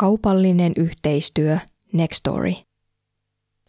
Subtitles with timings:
[0.00, 1.58] Kaupallinen yhteistyö
[1.92, 2.52] Nextory.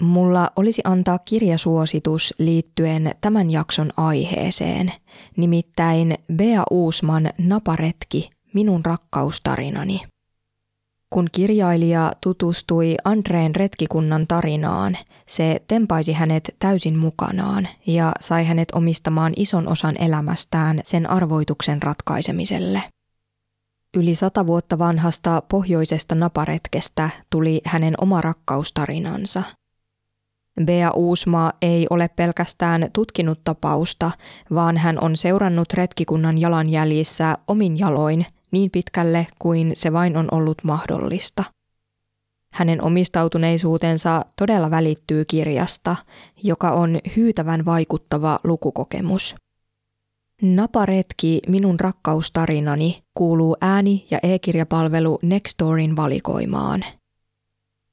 [0.02, 4.92] Mulla olisi antaa kirjasuositus liittyen tämän jakson aiheeseen,
[5.38, 10.02] nimittäin Bea Uusman Naparetki, minun rakkaustarinani.
[11.10, 19.34] Kun kirjailija tutustui Andreen retkikunnan tarinaan, se tempaisi hänet täysin mukanaan ja sai hänet omistamaan
[19.38, 22.84] ison osan elämästään sen arvoituksen ratkaisemiselle.
[23.98, 29.44] Yli sata vuotta vanhasta pohjoisesta naparetkestä tuli hänen oma rakkaustarinansa.
[30.66, 34.12] Bea Uusma ei ole pelkästään tutkinut tapausta,
[34.54, 40.64] vaan hän on seurannut retkikunnan jalanjäljissä omin jaloin niin pitkälle kuin se vain on ollut
[40.64, 41.44] mahdollista.
[42.54, 45.96] Hänen omistautuneisuutensa todella välittyy kirjasta,
[46.44, 49.36] joka on hyytävän vaikuttava lukukokemus.
[50.42, 56.82] Naparetki, minun rakkaustarinani, kuuluu ääni- ja e-kirjapalvelu Nextorin valikoimaan.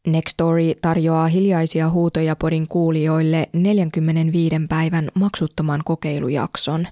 [0.07, 6.87] Nextory tarjoaa hiljaisia huutoja podin kuulijoille 45 päivän maksuttoman kokeilujakson,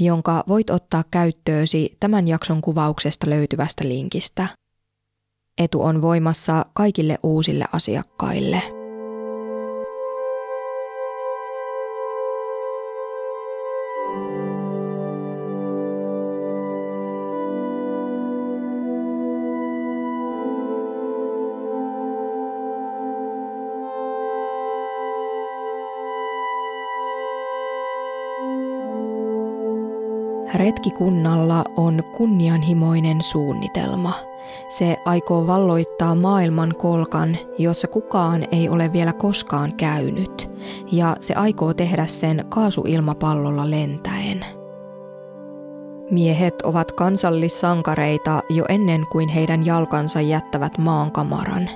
[0.00, 4.48] jonka voit ottaa käyttöösi tämän jakson kuvauksesta löytyvästä linkistä.
[5.58, 8.81] Etu on voimassa kaikille uusille asiakkaille.
[30.54, 34.12] Retkikunnalla on kunnianhimoinen suunnitelma.
[34.68, 40.50] Se aikoo valloittaa maailman kolkan, jossa kukaan ei ole vielä koskaan käynyt,
[40.92, 44.44] ja se aikoo tehdä sen kaasuilmapallolla lentäen.
[46.10, 51.68] Miehet ovat kansallissankareita jo ennen kuin heidän jalkansa jättävät maankamaran.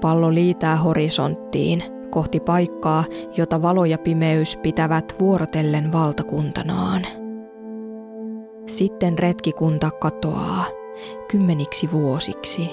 [0.00, 1.82] Pallo liitää horisonttiin,
[2.12, 3.04] kohti paikkaa,
[3.36, 7.06] jota valo ja pimeys pitävät vuorotellen valtakuntanaan.
[8.66, 10.64] Sitten retkikunta katoaa
[11.30, 12.70] kymmeniksi vuosiksi.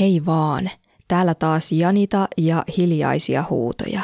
[0.00, 0.70] Hei vaan,
[1.08, 4.00] täällä taas Janita ja hiljaisia huutoja.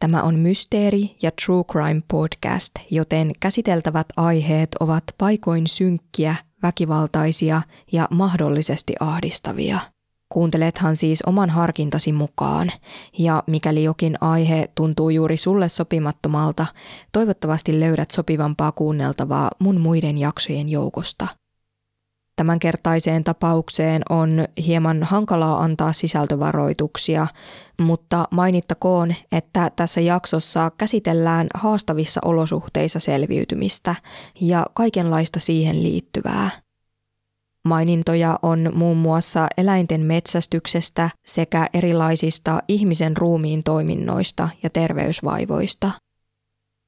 [0.00, 8.08] Tämä on Mysteeri- ja True Crime podcast, joten käsiteltävät aiheet ovat paikoin synkkiä väkivaltaisia ja
[8.10, 9.78] mahdollisesti ahdistavia.
[10.28, 12.70] Kuuntelethan siis oman harkintasi mukaan,
[13.18, 16.66] ja mikäli jokin aihe tuntuu juuri sulle sopimattomalta,
[17.12, 21.26] toivottavasti löydät sopivampaa kuunneltavaa mun muiden jaksojen joukosta–
[22.38, 27.26] Tämänkertaiseen tapaukseen on hieman hankalaa antaa sisältövaroituksia,
[27.80, 33.94] mutta mainittakoon, että tässä jaksossa käsitellään haastavissa olosuhteissa selviytymistä
[34.40, 36.50] ja kaikenlaista siihen liittyvää.
[37.64, 45.90] Mainintoja on muun muassa eläinten metsästyksestä sekä erilaisista ihmisen ruumiin toiminnoista ja terveysvaivoista.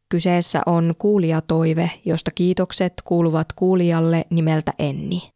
[0.08, 5.30] Kyseessä on kuulijatoive, josta kiitokset kuuluvat kuulijalle nimeltä Enni.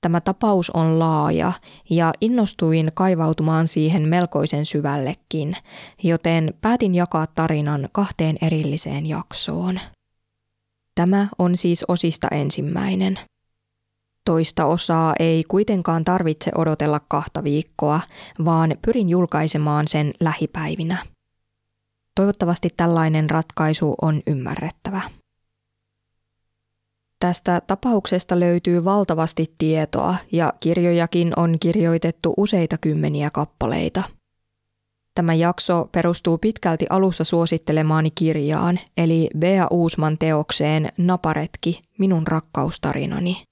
[0.00, 1.52] Tämä tapaus on laaja
[1.90, 5.56] ja innostuin kaivautumaan siihen melkoisen syvällekin,
[6.02, 9.80] joten päätin jakaa tarinan kahteen erilliseen jaksoon.
[10.94, 13.18] Tämä on siis osista ensimmäinen.
[14.24, 18.00] Toista osaa ei kuitenkaan tarvitse odotella kahta viikkoa,
[18.44, 21.06] vaan pyrin julkaisemaan sen lähipäivinä.
[22.14, 25.00] Toivottavasti tällainen ratkaisu on ymmärrettävä.
[27.20, 34.02] Tästä tapauksesta löytyy valtavasti tietoa ja kirjojakin on kirjoitettu useita kymmeniä kappaleita.
[35.14, 43.49] Tämä jakso perustuu pitkälti alussa suosittelemaani kirjaan, eli Bea Uusman teokseen Naparetki, minun rakkaustarinani.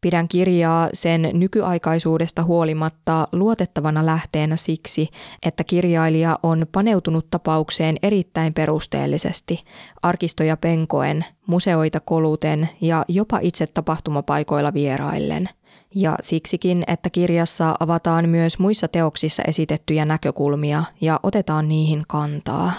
[0.00, 5.08] Pidän kirjaa sen nykyaikaisuudesta huolimatta luotettavana lähteenä siksi,
[5.42, 9.64] että kirjailija on paneutunut tapaukseen erittäin perusteellisesti,
[10.02, 15.48] arkistoja penkoen, museoita koluten ja jopa itse tapahtumapaikoilla vieraillen.
[15.94, 22.72] Ja siksikin, että kirjassa avataan myös muissa teoksissa esitettyjä näkökulmia ja otetaan niihin kantaa.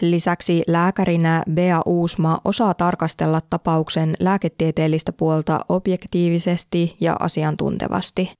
[0.00, 8.32] Lisäksi lääkärinä Bea Uusma osaa tarkastella tapauksen lääketieteellistä puolta objektiivisesti ja asiantuntevasti.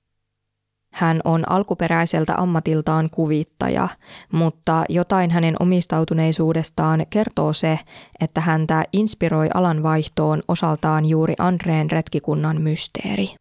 [0.93, 3.88] Hän on alkuperäiseltä ammatiltaan kuvittaja,
[4.32, 7.79] mutta jotain hänen omistautuneisuudestaan kertoo se,
[8.20, 13.35] että häntä inspiroi alan vaihtoon osaltaan juuri Andreen retkikunnan mysteeri.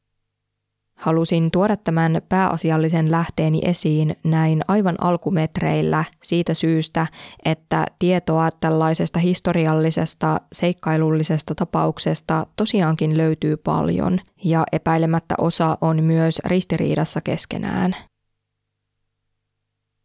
[0.96, 7.08] Halusin tuoda tämän pääasiallisen lähteeni esiin näin aivan alkumetreillä siitä syystä,
[7.46, 17.22] että tietoa tällaisesta historiallisesta, seikkailullisesta tapauksesta tosiaankin löytyy paljon ja epäilemättä osa on myös ristiriidassa
[17.22, 17.96] keskenään.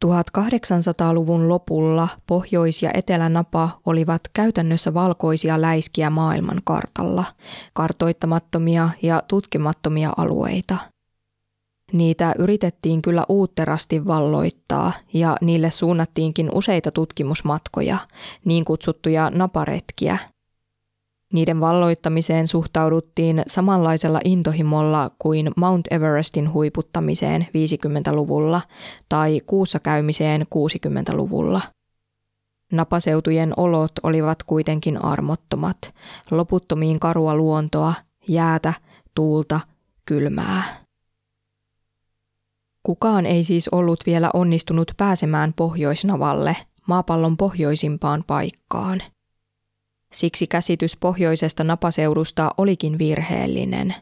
[0.04, 7.24] 1800-luvun lopulla Pohjois- ja Etelänapa olivat käytännössä valkoisia läiskiä maailman kartalla,
[7.72, 10.76] kartoittamattomia ja tutkimattomia alueita.
[11.92, 17.98] Niitä yritettiin kyllä uutterasti valloittaa ja niille suunnattiinkin useita tutkimusmatkoja,
[18.44, 20.18] niin kutsuttuja naparetkiä–
[21.32, 28.60] niiden valloittamiseen suhtauduttiin samanlaisella intohimolla kuin Mount Everestin huiputtamiseen 50-luvulla
[29.08, 31.60] tai kuussa käymiseen 60-luvulla.
[32.72, 35.78] Napaseutujen olot olivat kuitenkin armottomat,
[36.30, 37.94] loputtomiin karua luontoa,
[38.28, 38.74] jäätä,
[39.14, 39.60] tuulta,
[40.06, 40.62] kylmää.
[42.82, 46.56] Kukaan ei siis ollut vielä onnistunut pääsemään Pohjoisnavalle,
[46.86, 49.02] maapallon pohjoisimpaan paikkaan–
[50.12, 53.94] Siksi käsitys pohjoisesta napaseudusta olikin virheellinen.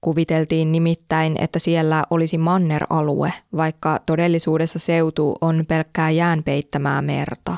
[0.00, 7.56] Kuviteltiin nimittäin, että siellä olisi manneralue, vaikka todellisuudessa seutu on pelkkää jään peittämää merta.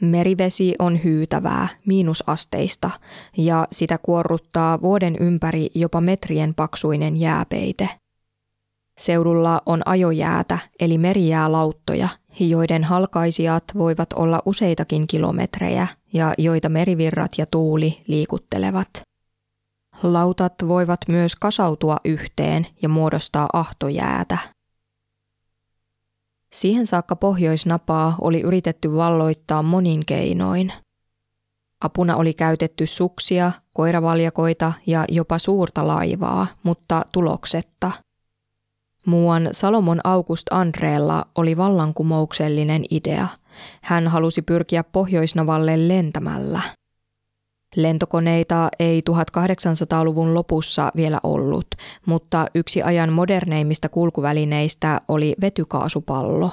[0.00, 2.90] Merivesi on hyytävää, miinusasteista,
[3.36, 7.88] ja sitä kuorruttaa vuoden ympäri jopa metrien paksuinen jääpeite–
[9.02, 12.08] Seudulla on ajojäätä eli merijäälauttoja,
[12.40, 18.88] joiden halkaisijat voivat olla useitakin kilometrejä ja joita merivirrat ja tuuli liikuttelevat.
[20.02, 24.38] Lautat voivat myös kasautua yhteen ja muodostaa ahtojäätä.
[26.52, 30.72] Siihen saakka pohjoisnapaa oli yritetty valloittaa monin keinoin.
[31.80, 37.90] Apuna oli käytetty suksia, koiravaljakoita ja jopa suurta laivaa, mutta tuloksetta–
[39.06, 43.28] Muuan Salomon August Andreella oli vallankumouksellinen idea.
[43.82, 46.60] Hän halusi pyrkiä Pohjoisnavalle lentämällä.
[47.76, 51.66] Lentokoneita ei 1800-luvun lopussa vielä ollut,
[52.06, 56.50] mutta yksi ajan moderneimmista kulkuvälineistä oli vetykaasupallo.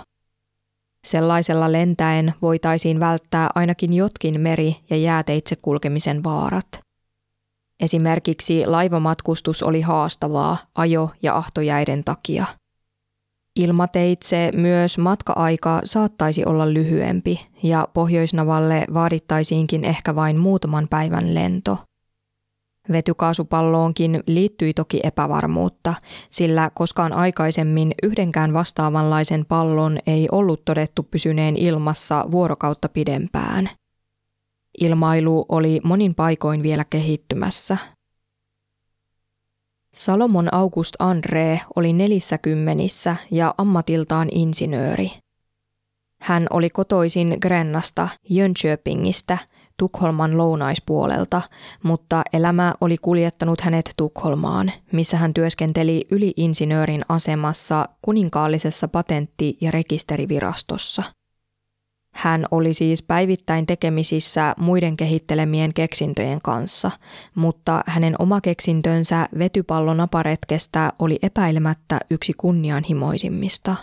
[1.08, 6.89] Sellaisella lentäen voitaisiin välttää ainakin jotkin meri- ja jääteitse kulkemisen vaarat.
[7.80, 12.46] Esimerkiksi laivamatkustus oli haastavaa ajo- ja ahtojäiden takia.
[13.56, 21.78] Ilmateitse myös matka-aika saattaisi olla lyhyempi ja Pohjoisnavalle vaadittaisiinkin ehkä vain muutaman päivän lento.
[22.92, 25.94] Vetykaasupalloonkin liittyi toki epävarmuutta,
[26.32, 33.70] sillä koskaan aikaisemmin yhdenkään vastaavanlaisen pallon ei ollut todettu pysyneen ilmassa vuorokautta pidempään–
[34.80, 37.78] Ilmailu oli monin paikoin vielä kehittymässä.
[39.96, 45.12] Salomon August André oli nelissä kymmenissä ja ammatiltaan insinööri.
[46.22, 49.38] Hän oli kotoisin Grennasta, Jönköpingistä,
[49.78, 51.42] Tukholman lounaispuolelta,
[51.84, 61.04] mutta elämä oli kuljettanut hänet Tukholmaan, missä hän työskenteli yliinsinöörin asemassa kuninkaallisessa patentti- ja rekisterivirastossa–
[62.14, 66.92] hän oli siis päivittäin tekemisissä muiden kehittelemien keksintöjen kanssa,
[67.36, 73.76] mutta hänen oma keksintönsä vetypallonaparetkestä oli epäilemättä yksi kunnianhimoisimmista.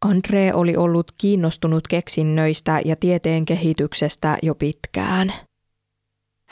[0.00, 5.32] Andre oli ollut kiinnostunut keksinnöistä ja tieteen kehityksestä jo pitkään–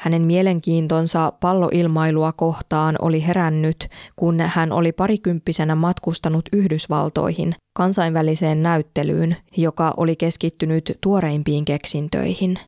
[0.02, 9.94] hänen mielenkiintonsa palloilmailua kohtaan oli herännyt, kun hän oli parikymppisenä matkustanut Yhdysvaltoihin kansainväliseen näyttelyyn, joka
[9.96, 12.58] oli keskittynyt tuoreimpiin keksintöihin.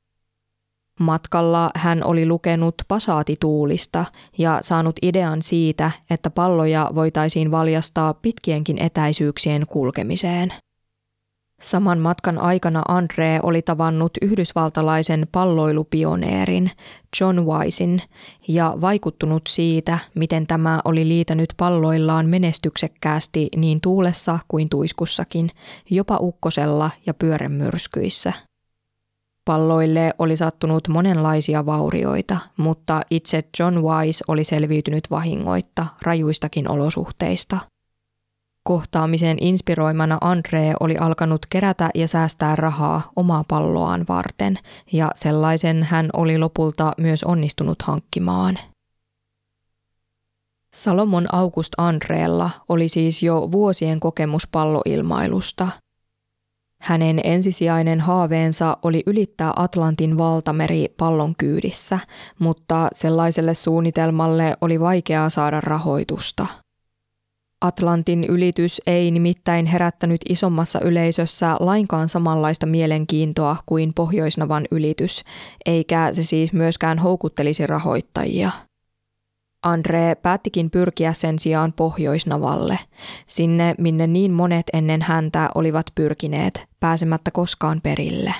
[1.00, 4.04] Matkalla hän oli lukenut pasaatituulista
[4.38, 10.52] ja saanut idean siitä, että palloja voitaisiin valjastaa pitkienkin etäisyyksien kulkemiseen.
[11.64, 16.70] Saman matkan aikana Andre oli tavannut yhdysvaltalaisen palloilupioneerin
[17.20, 18.02] John Wisein
[18.48, 25.50] ja vaikuttunut siitä, miten tämä oli liitänyt palloillaan menestyksekkäästi niin tuulessa kuin tuiskussakin,
[25.90, 28.32] jopa ukkosella ja pyörämyrskyissä.
[29.44, 37.58] Palloille oli sattunut monenlaisia vaurioita, mutta itse John Wise oli selviytynyt vahingoitta rajuistakin olosuhteista–
[38.68, 44.58] Kohtaamisen inspiroimana Andre oli alkanut kerätä ja säästää rahaa omaa palloaan varten,
[44.92, 48.58] ja sellaisen hän oli lopulta myös onnistunut hankkimaan.
[50.74, 55.68] Salomon August Andreella oli siis jo vuosien kokemus palloilmailusta.
[56.80, 61.98] Hänen ensisijainen haaveensa oli ylittää Atlantin valtameri pallon kyydissä,
[62.38, 66.63] mutta sellaiselle suunnitelmalle oli vaikeaa saada rahoitusta.
[67.64, 75.24] Atlantin ylitys ei nimittäin herättänyt isommassa yleisössä lainkaan samanlaista mielenkiintoa kuin Pohjoisnavan ylitys,
[75.66, 78.50] eikä se siis myöskään houkuttelisi rahoittajia.
[79.62, 82.78] Andre päättikin pyrkiä sen sijaan Pohjoisnavalle,
[83.26, 88.34] sinne minne niin monet ennen häntä olivat pyrkineet, pääsemättä koskaan perille.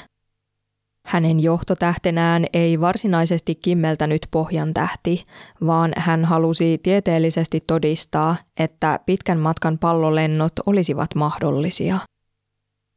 [1.06, 5.24] Hänen johtotähtenään ei varsinaisesti kimmeltänyt pohjan tähti,
[5.66, 11.98] vaan hän halusi tieteellisesti todistaa, että pitkän matkan pallolennot olisivat mahdollisia.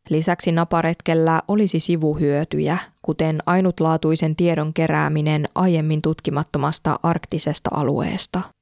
[0.10, 8.42] Lisäksi naparetkellä olisi sivuhyötyjä, kuten ainutlaatuisen tiedon kerääminen aiemmin tutkimattomasta arktisesta alueesta–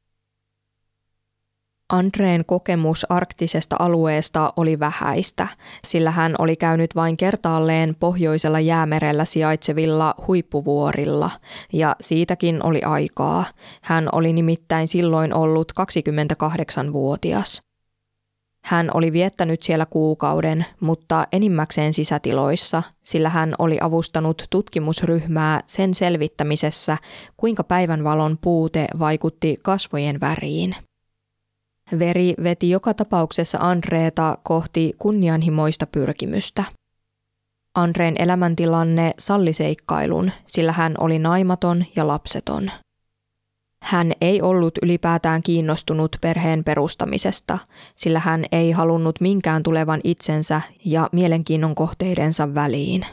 [1.90, 5.48] Andreen kokemus arktisesta alueesta oli vähäistä,
[5.84, 11.32] sillä hän oli käynyt vain kertaalleen pohjoisella jäämerellä sijaitsevilla huippuvuorilla,
[11.74, 13.46] ja siitäkin oli aikaa.
[13.82, 17.62] Hän oli nimittäin silloin ollut 28-vuotias.
[18.64, 26.98] Hän oli viettänyt siellä kuukauden, mutta enimmäkseen sisätiloissa, sillä hän oli avustanut tutkimusryhmää sen selvittämisessä,
[27.38, 30.76] kuinka päivänvalon puute vaikutti kasvojen väriin.
[32.00, 36.64] Veri veti joka tapauksessa Andreeta kohti kunnianhimoista pyrkimystä.
[37.76, 42.72] Andreen elämäntilanne salli seikkailun, sillä hän oli naimaton ja lapseton.
[43.84, 47.58] Hän ei ollut ylipäätään kiinnostunut perheen perustamisesta,
[47.96, 53.06] sillä hän ei halunnut minkään tulevan itsensä ja mielenkiinnon kohteidensa väliin.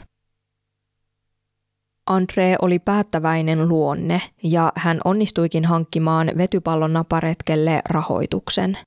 [2.05, 8.77] Andre oli päättäväinen luonne ja hän onnistuikin hankkimaan vetypallon naparetkelle rahoituksen.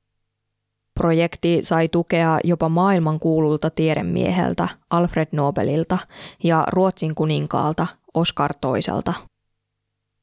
[0.95, 5.99] Projekti sai tukea jopa maailman kuululta tiedemieheltä Alfred Nobelilta
[6.45, 9.15] ja Ruotsin kuninkaalta Oskar toiselta.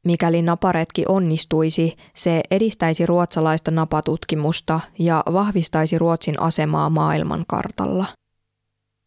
[0.06, 8.06] Mikäli naparetki onnistuisi, se edistäisi ruotsalaista napatutkimusta ja vahvistaisi Ruotsin asemaa maailmankartalla–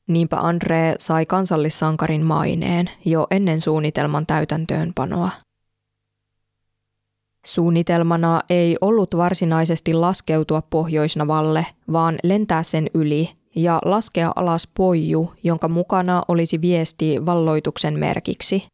[0.08, 5.30] Niinpä Andre sai kansallissankarin maineen jo ennen suunnitelman täytäntöönpanoa.
[7.46, 15.68] Suunnitelmana ei ollut varsinaisesti laskeutua Pohjoisnavalle, vaan lentää sen yli ja laskea alas poiju, jonka
[15.68, 18.66] mukana olisi viesti valloituksen merkiksi.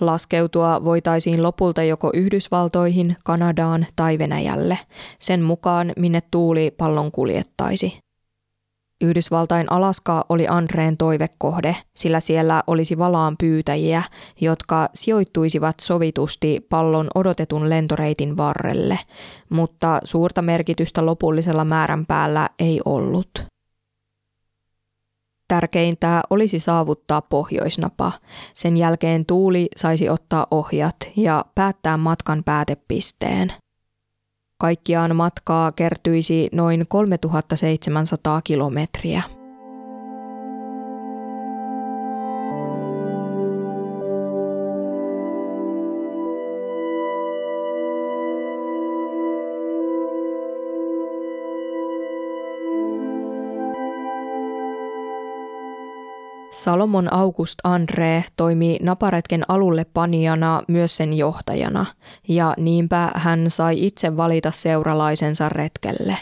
[0.00, 4.78] Laskeutua voitaisiin lopulta joko Yhdysvaltoihin, Kanadaan tai Venäjälle,
[5.18, 8.01] sen mukaan minne tuuli pallon kuljettaisi.
[9.02, 14.02] Yhdysvaltain Alaska oli Andreen toivekohde, sillä siellä olisi valaan pyytäjiä,
[14.40, 18.98] jotka sijoittuisivat sovitusti pallon odotetun lentoreitin varrelle,
[19.48, 23.44] mutta suurta merkitystä lopullisella määrän päällä ei ollut.
[25.48, 28.12] Tärkeintä olisi saavuttaa pohjoisnapa.
[28.54, 33.52] Sen jälkeen tuuli saisi ottaa ohjat ja päättää matkan päätepisteen–
[34.62, 39.22] Kaikkiaan matkaa kertyisi noin 3700 kilometriä.
[56.52, 61.86] Salomon August Andre toimi naparetken alulle panijana myös sen johtajana,
[62.28, 66.18] ja niinpä hän sai itse valita seuralaisensa retkelle.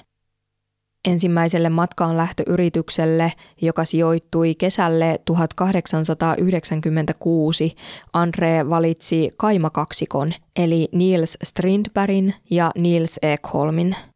[1.09, 3.33] Ensimmäiselle matkaan lähtöyritykselle,
[3.63, 7.77] joka sijoittui kesälle 1896,
[8.13, 13.97] Andre valitsi kaimakaksikon, eli Niels Strindbergin ja Niels Ekholmin–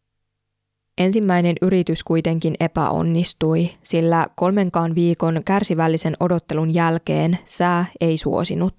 [0.98, 8.74] Ensimmäinen yritys kuitenkin epäonnistui, sillä kolmenkaan viikon kärsivällisen odottelun jälkeen sää ei suosinut.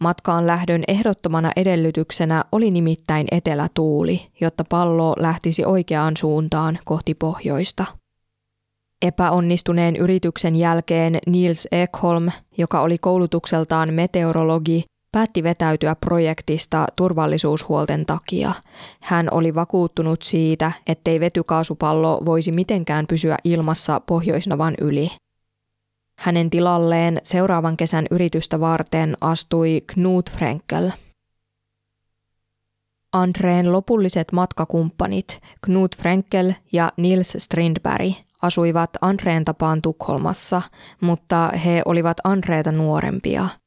[0.00, 7.84] Matkaan lähdön ehdottomana edellytyksenä oli nimittäin etelätuuli, jotta pallo lähtisi oikeaan suuntaan kohti pohjoista.
[9.02, 12.28] Epäonnistuneen yrityksen jälkeen Niels Ekholm,
[12.58, 18.52] joka oli koulutukseltaan meteorologi, päätti vetäytyä projektista turvallisuushuolten takia.
[19.00, 25.10] Hän oli vakuuttunut siitä, ettei vetykaasupallo voisi mitenkään pysyä ilmassa Pohjoisnavan yli.
[26.18, 30.90] Hänen tilalleen seuraavan kesän yritystä varten astui Knut Frenkel.
[33.12, 40.62] Andreen lopulliset matkakumppanit Knut Frenkel ja Nils Strindberg asuivat Andreen tapaan Tukholmassa,
[41.00, 43.48] mutta he olivat Andreeta nuorempia–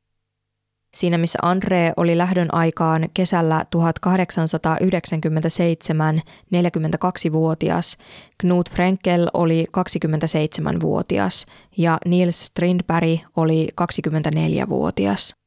[0.96, 6.22] Siinä missä Andre oli lähdön aikaan kesällä 1897
[6.56, 7.98] 42-vuotias,
[8.42, 11.46] Knut Frenkel oli 27-vuotias
[11.78, 15.45] ja Niels Strindberg oli 24-vuotias.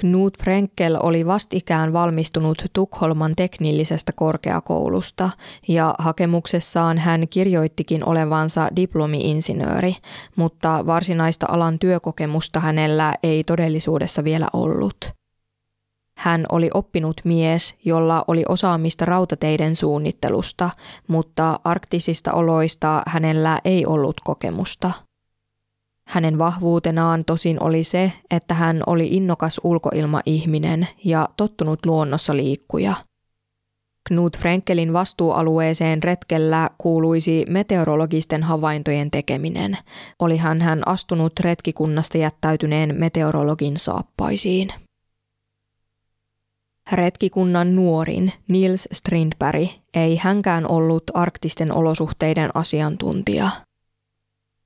[0.00, 5.30] Knut Frenkel oli vastikään valmistunut Tukholman teknillisestä korkeakoulusta
[5.68, 9.96] ja hakemuksessaan hän kirjoittikin olevansa diplomi-insinööri,
[10.36, 15.12] mutta varsinaista alan työkokemusta hänellä ei todellisuudessa vielä ollut.
[16.18, 20.70] Hän oli oppinut mies, jolla oli osaamista rautateiden suunnittelusta,
[21.08, 24.92] mutta arktisista oloista hänellä ei ollut kokemusta–
[26.08, 32.94] hänen vahvuutenaan tosin oli se, että hän oli innokas ulkoilmaihminen ja tottunut luonnossa liikkuja.
[34.08, 39.78] Knut Frenkelin vastuualueeseen retkellä kuuluisi meteorologisten havaintojen tekeminen.
[40.18, 44.72] Olihan hän astunut retkikunnasta jättäytyneen meteorologin saappaisiin.
[46.92, 53.50] Retkikunnan nuorin Niels Strindberg ei hänkään ollut arktisten olosuhteiden asiantuntija–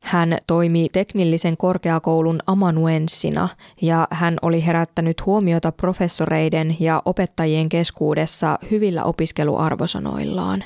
[0.02, 3.48] hän toimi teknillisen korkeakoulun amanuenssina
[3.82, 10.64] ja hän oli herättänyt huomiota professoreiden ja opettajien keskuudessa hyvillä opiskeluarvosanoillaan.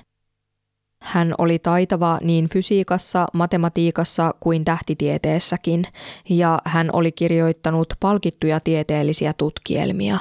[1.02, 5.84] Hän oli taitava niin fysiikassa, matematiikassa kuin tähtitieteessäkin,
[6.28, 10.18] ja hän oli kirjoittanut palkittuja tieteellisiä tutkielmia.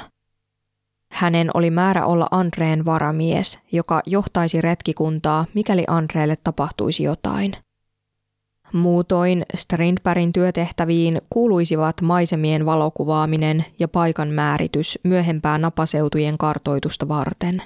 [1.12, 7.52] Hänen oli määrä olla Andreen varamies, joka johtaisi retkikuntaa, mikäli Andreelle tapahtuisi jotain–
[8.72, 17.62] Muutoin Strindbergin työtehtäviin kuuluisivat maisemien valokuvaaminen ja paikan määritys myöhempää napaseutujen kartoitusta varten.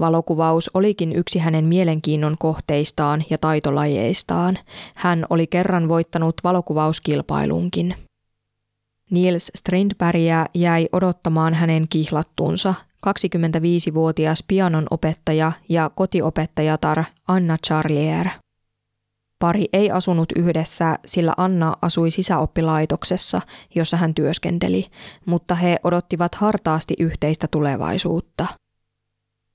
[0.00, 4.58] Valokuvaus olikin yksi hänen mielenkiinnon kohteistaan ja taitolajeistaan.
[4.94, 7.94] Hän oli kerran voittanut valokuvauskilpailunkin.
[9.10, 12.74] Niels Strindbergia jäi odottamaan hänen kihlattunsa
[13.06, 18.28] 25-vuotias pianon opettaja ja kotiopettajatar Anna Charlier–
[19.40, 23.40] Pari ei asunut yhdessä, sillä Anna asui sisäoppilaitoksessa,
[23.74, 24.86] jossa hän työskenteli,
[25.26, 28.46] mutta he odottivat hartaasti yhteistä tulevaisuutta.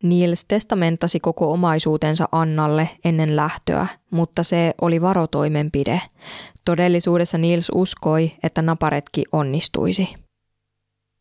[0.04, 6.02] Niels testamentasi koko omaisuutensa Annalle ennen lähtöä, mutta se oli varotoimenpide.
[6.66, 10.25] Todellisuudessa Niels uskoi, että naparetki onnistuisi.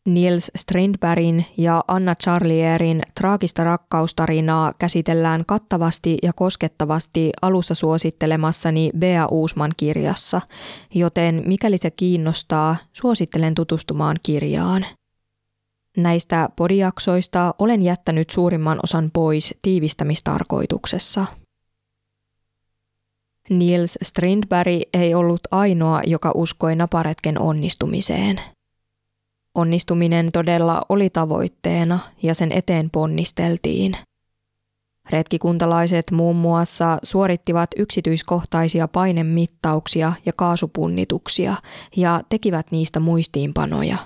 [0.05, 9.71] Niels Strindbergin ja Anna Charlierin traagista rakkaustarinaa käsitellään kattavasti ja koskettavasti alussa suosittelemassani Bea Uusman
[9.77, 10.41] kirjassa,
[10.93, 14.85] joten mikäli se kiinnostaa, suosittelen tutustumaan kirjaan.
[15.97, 21.25] Näistä podiaksoista olen jättänyt suurimman osan pois tiivistämistarkoituksessa.
[23.49, 28.41] Niels Strindberg ei ollut ainoa, joka uskoi naparetken onnistumiseen–
[29.55, 33.97] Onnistuminen todella oli tavoitteena ja sen eteen ponnisteltiin.
[35.09, 41.55] Retkikuntalaiset muun muassa suorittivat yksityiskohtaisia painemittauksia ja kaasupunnituksia
[41.95, 43.97] ja tekivät niistä muistiinpanoja.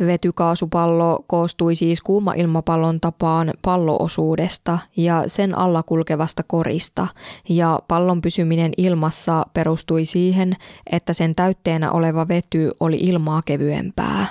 [0.00, 7.06] Vetykaasupallo koostui siis kuuma-ilmapallon tapaan palloosuudesta ja sen alla kulkevasta korista,
[7.48, 10.56] ja pallon pysyminen ilmassa perustui siihen,
[10.92, 14.26] että sen täytteenä oleva vety oli ilmaa kevyempää.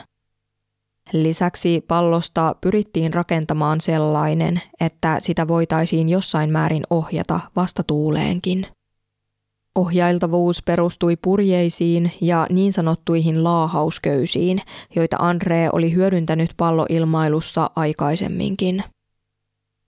[1.13, 8.67] Lisäksi pallosta pyrittiin rakentamaan sellainen, että sitä voitaisiin jossain määrin ohjata vastatuuleenkin.
[9.75, 14.61] Ohjailtavuus perustui purjeisiin ja niin sanottuihin laahausköysiin,
[14.95, 18.83] joita Andre oli hyödyntänyt palloilmailussa aikaisemminkin.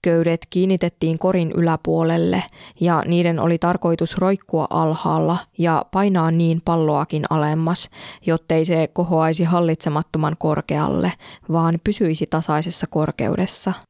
[0.04, 2.42] Köydet kiinnitettiin korin yläpuolelle
[2.80, 7.90] ja niiden oli tarkoitus roikkua alhaalla ja painaa niin palloakin alemmas,
[8.26, 11.12] jottei se kohoaisi hallitsemattoman korkealle,
[11.52, 13.72] vaan pysyisi tasaisessa korkeudessa–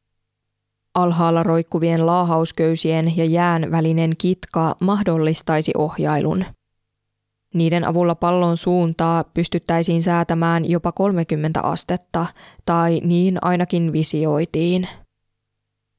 [1.02, 6.44] Alhaalla roikkuvien laahausköysien ja jään välinen kitka mahdollistaisi ohjailun.
[7.54, 12.26] Niiden avulla pallon suuntaa pystyttäisiin säätämään jopa 30 astetta,
[12.66, 14.88] tai niin ainakin visioitiin.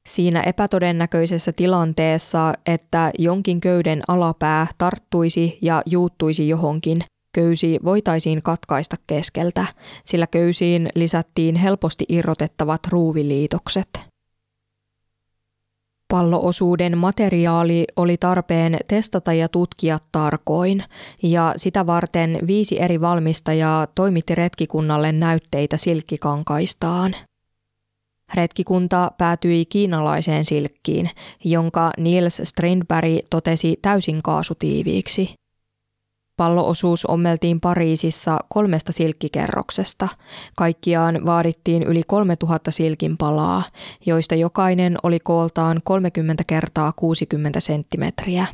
[0.08, 6.98] Siinä epätodennäköisessä tilanteessa, että jonkin köyden alapää tarttuisi ja juuttuisi johonkin,
[7.34, 9.66] köysi voitaisiin katkaista keskeltä,
[10.04, 14.09] sillä köysiin lisättiin helposti irrotettavat ruuviliitokset.
[16.10, 20.84] Palloosuuden materiaali oli tarpeen testata ja tutkia tarkoin,
[21.22, 27.14] ja sitä varten viisi eri valmistajaa toimitti retkikunnalle näytteitä silkkikankaistaan.
[28.34, 31.10] Retkikunta päätyi kiinalaiseen silkkiin,
[31.44, 35.34] jonka Niels Strindberg totesi täysin kaasutiiviiksi.
[36.40, 40.08] Palloosuus ommeltiin Pariisissa kolmesta silkkikerroksesta.
[40.56, 43.62] Kaikkiaan vaadittiin yli 3000 silkin palaa,
[44.06, 48.46] joista jokainen oli kooltaan 30 kertaa 60 senttimetriä.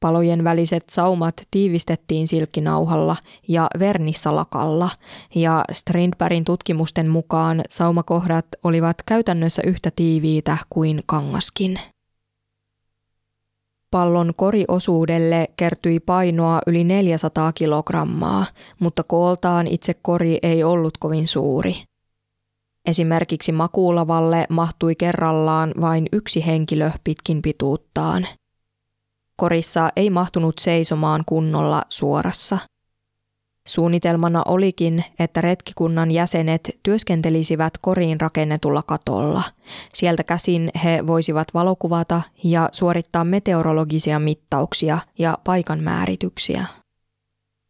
[0.00, 3.16] Palojen väliset saumat tiivistettiin silkkinauhalla
[3.48, 4.90] ja vernissalakalla,
[5.34, 11.78] ja Strindbergin tutkimusten mukaan saumakohdat olivat käytännössä yhtä tiiviitä kuin kangaskin.
[13.92, 18.46] Pallon koriosuudelle kertyi painoa yli 400 kilogrammaa,
[18.80, 21.74] mutta kooltaan itse kori ei ollut kovin suuri.
[22.86, 28.26] Esimerkiksi makuulavalle mahtui kerrallaan vain yksi henkilö pitkin pituuttaan–
[29.42, 32.58] Korissa ei mahtunut seisomaan kunnolla suorassa.
[33.68, 39.42] Suunnitelmana olikin, että retkikunnan jäsenet työskentelisivät koriin rakennetulla katolla.
[39.94, 46.66] Sieltä käsin he voisivat valokuvata ja suorittaa meteorologisia mittauksia ja paikan määrityksiä.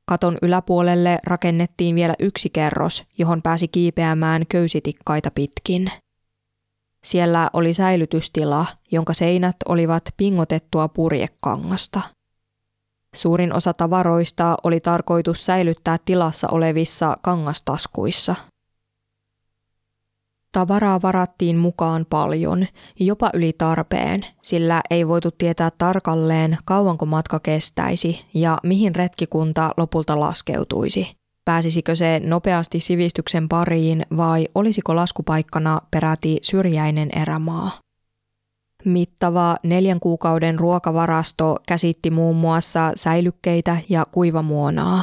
[0.06, 5.90] Katon yläpuolelle rakennettiin vielä yksi kerros, johon pääsi kiipeämään köysitikkaita pitkin–
[7.04, 12.00] siellä oli säilytystila, jonka seinät olivat pingotettua purjekangasta.
[13.16, 18.34] Suurin osa tavaroista oli tarkoitus säilyttää tilassa olevissa kangastaskuissa.
[20.52, 22.66] Tavaraa varattiin mukaan paljon,
[23.00, 30.20] jopa yli tarpeen, sillä ei voitu tietää tarkalleen kauanko matka kestäisi ja mihin retkikunta lopulta
[30.20, 31.16] laskeutuisi.
[31.44, 37.70] Pääsisikö se nopeasti sivistyksen pariin vai olisiko laskupaikkana peräti syrjäinen erämaa?
[38.84, 45.02] Mittava neljän kuukauden ruokavarasto käsitti muun muassa säilykkeitä ja kuivamuonaa.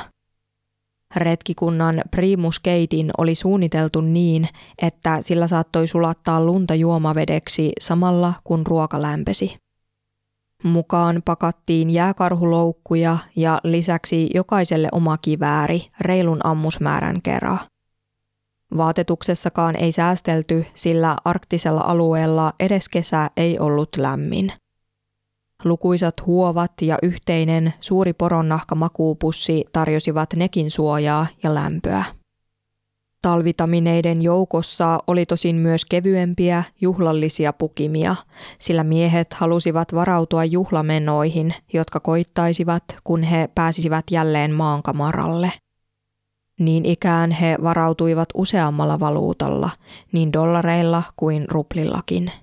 [1.16, 4.48] Retkikunnan primuskeitin oli suunniteltu niin,
[4.82, 9.58] että sillä saattoi sulattaa lunta juomavedeksi samalla kun ruoka lämpesi.
[10.64, 17.60] Mukaan pakattiin jääkarhuloukkuja ja lisäksi jokaiselle oma kivääri reilun ammusmäärän kerran.
[18.78, 24.52] Vaatetuksessakaan ei säästelty, sillä arktisella alueella edes kesä ei ollut lämmin.
[25.64, 32.04] Lukuisat huovat ja yhteinen suuri poronnahka makuupussi tarjosivat nekin suojaa ja lämpöä.
[33.22, 38.16] Talvitamineiden joukossa oli tosin myös kevyempiä juhlallisia pukimia,
[38.60, 45.52] sillä miehet halusivat varautua juhlamenoihin, jotka koittaisivat, kun he pääsisivät jälleen maankamaralle.
[46.60, 49.70] Niin ikään he varautuivat useammalla valuutalla,
[50.12, 52.32] niin dollareilla kuin ruplillakin–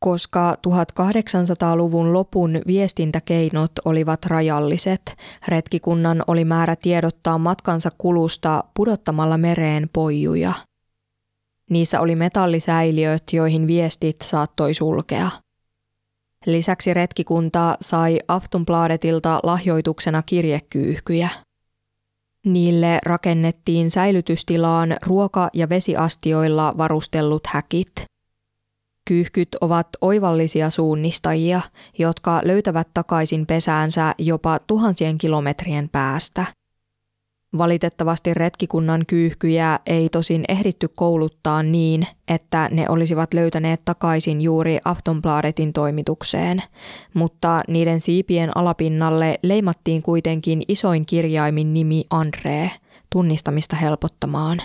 [0.00, 5.16] koska 1800-luvun lopun viestintäkeinot olivat rajalliset,
[5.48, 10.52] retkikunnan oli määrä tiedottaa matkansa kulusta pudottamalla mereen poijuja.
[11.70, 15.30] Niissä oli metallisäiliöt, joihin viestit saattoi sulkea.
[16.46, 21.28] Lisäksi retkikunta sai Aftonbladetilta lahjoituksena kirjekyyhkyjä.
[22.46, 27.92] Niille rakennettiin säilytystilaan ruoka- ja vesiastioilla varustellut häkit–
[29.08, 31.60] Kyyhkyt ovat oivallisia suunnistajia,
[31.98, 36.46] jotka löytävät takaisin pesäänsä jopa tuhansien kilometrien päästä.
[37.58, 45.72] Valitettavasti retkikunnan kyyhkyjä ei tosin ehditty kouluttaa niin, että ne olisivat löytäneet takaisin juuri Aftonbladetin
[45.72, 46.62] toimitukseen,
[47.14, 52.70] mutta niiden siipien alapinnalle leimattiin kuitenkin isoin kirjaimin nimi Andre,
[53.12, 54.62] tunnistamista helpottamaan.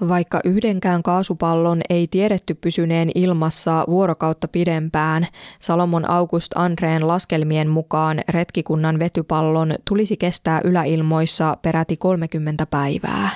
[0.00, 5.26] Vaikka yhdenkään kaasupallon ei tiedetty pysyneen ilmassa vuorokautta pidempään,
[5.60, 13.30] Salomon August Andreen laskelmien mukaan retkikunnan vetypallon tulisi kestää yläilmoissa peräti 30 päivää.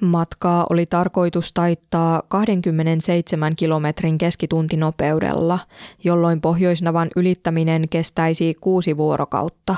[0.00, 5.58] Matkaa oli tarkoitus taittaa 27 kilometrin keskituntinopeudella,
[6.04, 9.76] jolloin Pohjoisnavan ylittäminen kestäisi kuusi vuorokautta.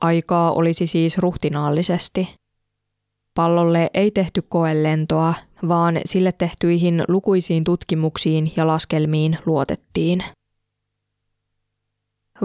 [0.00, 2.41] Aikaa olisi siis ruhtinaallisesti.
[3.34, 5.34] Pallolle ei tehty koelentoa,
[5.68, 10.24] vaan sille tehtyihin lukuisiin tutkimuksiin ja laskelmiin luotettiin.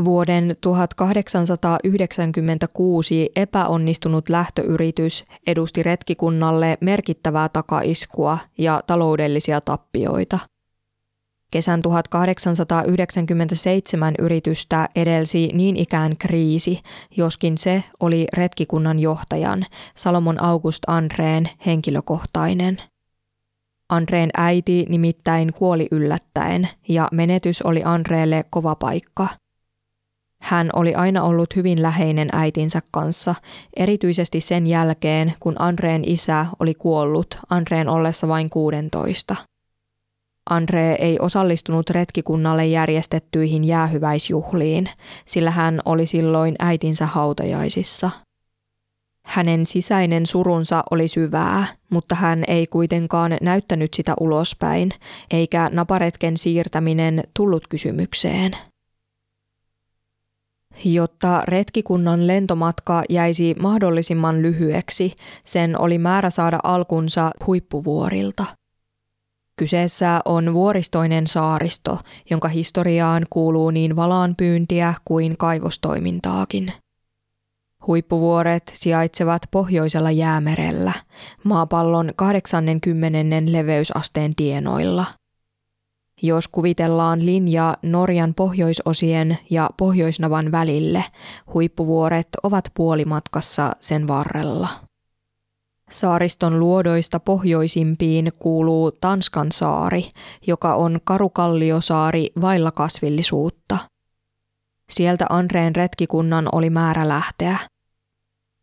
[0.06, 10.40] Vuoden 1896 epäonnistunut lähtöyritys edusti retkikunnalle merkittävää takaiskua ja taloudellisia tappioita–
[11.52, 16.80] Kesän 1897 yritystä edelsi niin ikään kriisi,
[17.18, 22.78] joskin se oli retkikunnan johtajan Salomon August Andreen henkilökohtainen.
[23.90, 29.28] Andreen äiti nimittäin kuoli yllättäen ja menetys oli Andreelle kova paikka.
[30.42, 33.36] Hän oli aina ollut hyvin läheinen äitinsä kanssa,
[33.76, 39.36] erityisesti sen jälkeen, kun Andreen isä oli kuollut Andreen ollessa vain 16.
[40.50, 44.90] Andre ei osallistunut retkikunnalle järjestettyihin jäähyväisjuhliin,
[45.26, 48.12] sillä hän oli silloin äitinsä hautajaisissa.
[49.26, 54.92] Hänen sisäinen surunsa oli syvää, mutta hän ei kuitenkaan näyttänyt sitä ulospäin,
[55.32, 58.52] eikä naparetken siirtäminen tullut kysymykseen.
[60.86, 68.46] Jotta retkikunnan lentomatka jäisi mahdollisimman lyhyeksi, sen oli määrä saada alkunsa huippuvuorilta–
[69.58, 76.74] Kyseessä on vuoristoinen saaristo, jonka historiaan kuuluu niin valaanpyyntiä kuin kaivostoimintaakin.
[77.88, 80.94] Huippuvuoret sijaitsevat pohjoisella jäämerellä,
[81.44, 85.06] maapallon 80 leveysasteen tienoilla.
[86.22, 91.04] Jos kuvitellaan linjaa Norjan pohjoisosien ja Pohjoisnavan välille,
[91.54, 94.87] huippuvuoret ovat puolimatkassa sen varrella.
[95.92, 100.10] Saariston luodoista pohjoisimpiin kuuluu Tanskan saari,
[100.48, 103.78] joka on karukalliosaari vailla kasvillisuutta.
[104.90, 107.58] Sieltä Andreen retkikunnan oli määrä lähteä.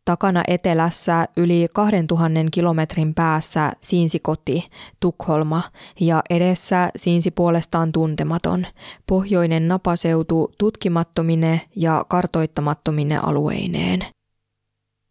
[0.04, 4.68] Takana etelässä yli 2000 kilometrin päässä siinsi koti,
[5.00, 5.62] Tukholma,
[6.00, 8.66] ja edessä siinsi puolestaan tuntematon,
[9.06, 14.04] pohjoinen napaseutu tutkimattomine ja kartoittamattomine alueineen–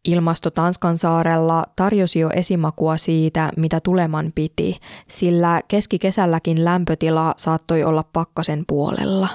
[0.07, 8.03] Ilmasto Tanskan saarella tarjosi jo esimakua siitä, mitä tuleman piti, sillä keskikesälläkin lämpötila saattoi olla
[8.13, 9.27] pakkasen puolella.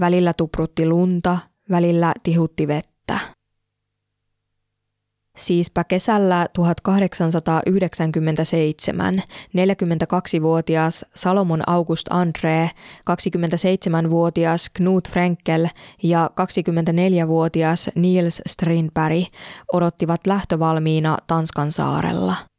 [0.00, 1.38] Välillä tuprutti lunta,
[1.70, 3.18] välillä tihutti vettä.
[5.36, 9.22] Siispä kesällä 1897
[9.56, 12.68] 42-vuotias Salomon August André,
[13.10, 15.68] 27-vuotias Knut Frenkel
[16.02, 19.24] ja 24-vuotias Niels Strindberg
[19.72, 22.49] odottivat lähtövalmiina Tanskan saarella.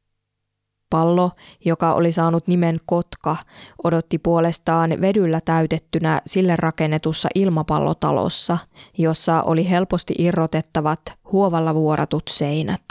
[0.91, 1.31] Pallo,
[1.65, 3.35] joka oli saanut nimen Kotka,
[3.83, 8.57] odotti puolestaan vedyllä täytettynä sille rakennetussa ilmapallotalossa,
[8.97, 10.99] jossa oli helposti irrotettavat
[11.31, 12.83] huovalla vuoratut seinät.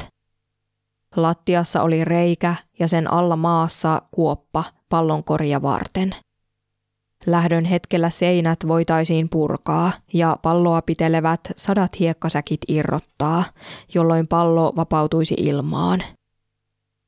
[1.16, 6.14] Lattiassa oli reikä ja sen alla maassa kuoppa pallonkoria varten.
[7.26, 13.44] Lähdön hetkellä seinät voitaisiin purkaa ja palloa pitelevät sadat hiekkasäkit irrottaa,
[13.94, 16.02] jolloin pallo vapautuisi ilmaan–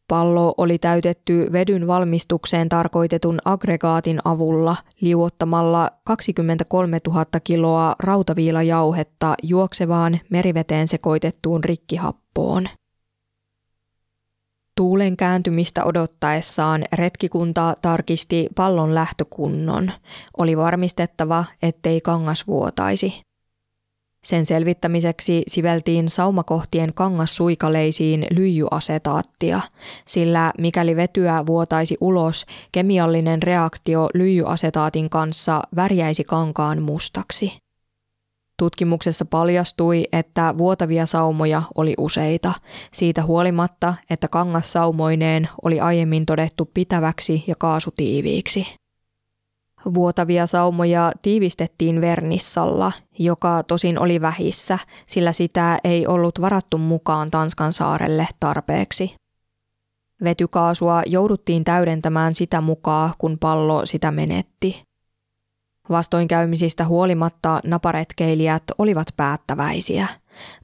[0.09, 10.89] Pallo oli täytetty vedyn valmistukseen tarkoitetun aggregaatin avulla liuottamalla 23 000 kiloa rautaviilajauhetta juoksevaan meriveteen
[10.89, 12.69] sekoitettuun rikkihappoon.
[14.77, 19.93] Tuulen kääntymistä odottaessaan retkikunta tarkisti pallon lähtökunnon.
[20.37, 23.23] Oli varmistettava, ettei kangas vuotaisi.
[24.25, 29.61] Sen selvittämiseksi siveltiin saumakohtien kangassuikaleisiin lyijyasetaattia,
[30.07, 37.53] sillä mikäli vetyä vuotaisi ulos, kemiallinen reaktio lyijyasetaatin kanssa värjäisi kankaan mustaksi.
[38.59, 42.53] Tutkimuksessa paljastui, että vuotavia saumoja oli useita,
[42.93, 48.82] siitä huolimatta, että kangas saumoineen oli aiemmin todettu pitäväksi ja kaasutiiviiksi.
[49.95, 57.73] Vuotavia saumoja tiivistettiin Vernissalla, joka tosin oli vähissä, sillä sitä ei ollut varattu mukaan Tanskan
[57.73, 59.15] saarelle tarpeeksi.
[60.25, 64.83] Vetykaasua jouduttiin täydentämään sitä mukaan, kun pallo sitä menetti.
[65.91, 70.09] Vastoinkäymisistä huolimatta naparetkeilijät olivat päättäväisiä.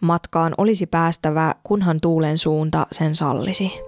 [0.00, 3.87] Matkaan olisi päästävä, kunhan tuulen suunta sen sallisi.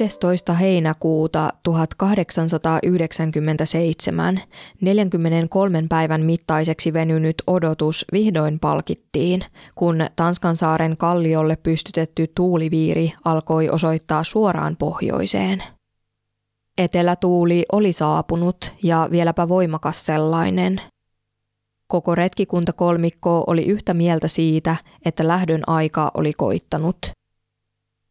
[0.00, 0.52] 11.
[0.52, 4.40] heinäkuuta 1897
[4.80, 9.42] 43 päivän mittaiseksi venynyt odotus vihdoin palkittiin,
[9.74, 15.62] kun Tanskan saaren kalliolle pystytetty tuuliviiri alkoi osoittaa suoraan pohjoiseen.
[16.78, 20.80] Etelätuuli oli saapunut ja vieläpä voimakas sellainen.
[21.86, 26.96] Koko retkikuntakolmikko oli yhtä mieltä siitä, että lähdön aika oli koittanut–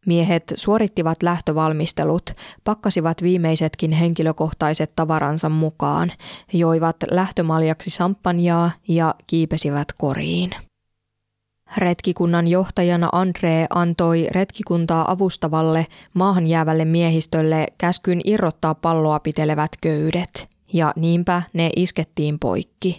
[0.06, 2.30] Miehet suorittivat lähtövalmistelut,
[2.64, 6.12] pakkasivat viimeisetkin henkilökohtaiset tavaransa mukaan,
[6.52, 10.50] joivat lähtömaljaksi sampanjaa ja kiipesivät koriin.
[11.76, 20.92] Retkikunnan johtajana Andre antoi retkikuntaa avustavalle maahan jäävälle miehistölle käskyn irrottaa palloa pitelevät köydet, ja
[20.96, 22.98] niinpä ne iskettiin poikki.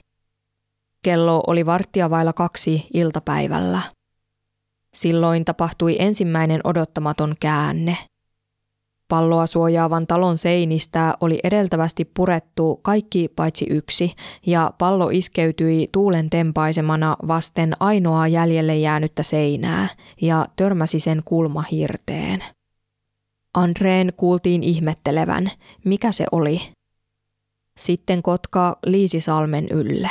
[1.04, 3.82] Kello oli varttia vailla kaksi iltapäivällä.
[4.98, 7.98] Silloin tapahtui ensimmäinen odottamaton käänne.
[9.08, 14.14] Palloa suojaavan talon seinistä oli edeltävästi purettu kaikki paitsi yksi,
[14.46, 19.88] ja pallo iskeytyi tuulen tempaisemana vasten ainoaa jäljelle jäänyttä seinää
[20.22, 22.44] ja törmäsi sen kulmahirteen.
[23.54, 25.52] Andreen kuultiin ihmettelevän,
[25.86, 26.62] mikä se oli.
[27.78, 30.10] Sitten kotka liisi salmen ylle.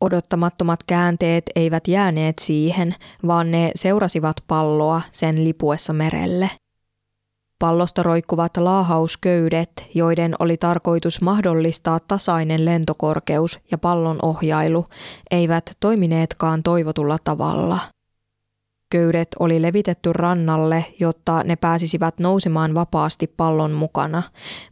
[0.00, 2.94] Odottamattomat käänteet eivät jääneet siihen,
[3.26, 6.50] vaan ne seurasivat palloa sen lipuessa merelle–
[7.58, 14.86] Pallosta roikkuvat laahausköydet, joiden oli tarkoitus mahdollistaa tasainen lentokorkeus ja pallon ohjailu,
[15.30, 17.78] eivät toimineetkaan toivotulla tavalla.
[18.90, 24.22] Köydet oli levitetty rannalle, jotta ne pääsisivät nousemaan vapaasti pallon mukana,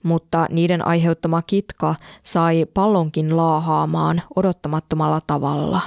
[0.02, 5.80] mutta niiden aiheuttama kitka sai pallonkin laahaamaan odottamattomalla tavalla.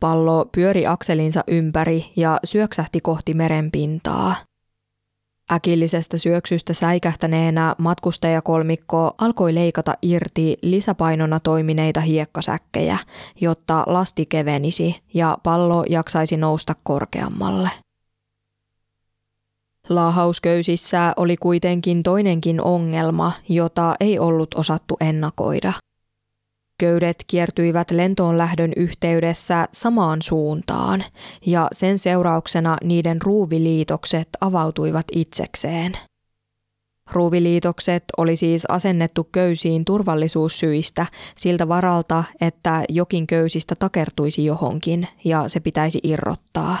[0.00, 4.34] Pallo pyöri akselinsa ympäri ja syöksähti kohti merenpintaa–
[5.52, 12.98] Äkillisestä syöksystä säikähtäneenä matkustajakolmikko alkoi leikata irti lisäpainona toimineita hiekkasäkkejä,
[13.40, 17.70] jotta lasti kevenisi ja pallo jaksaisi nousta korkeammalle.
[19.88, 25.72] Laahausköysissä oli kuitenkin toinenkin ongelma, jota ei ollut osattu ennakoida–
[26.80, 31.04] Köydet kiertyivät lentoon lähdön yhteydessä samaan suuntaan
[31.46, 35.92] ja sen seurauksena niiden ruuviliitokset avautuivat itsekseen.
[37.12, 45.60] Ruuviliitokset oli siis asennettu köysiin turvallisuussyistä siltä varalta, että jokin köysistä takertuisi johonkin ja se
[45.60, 46.76] pitäisi irrottaa.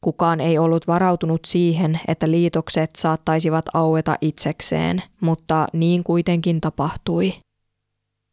[0.00, 7.32] Kukaan ei ollut varautunut siihen, että liitokset saattaisivat aueta itsekseen, mutta niin kuitenkin tapahtui.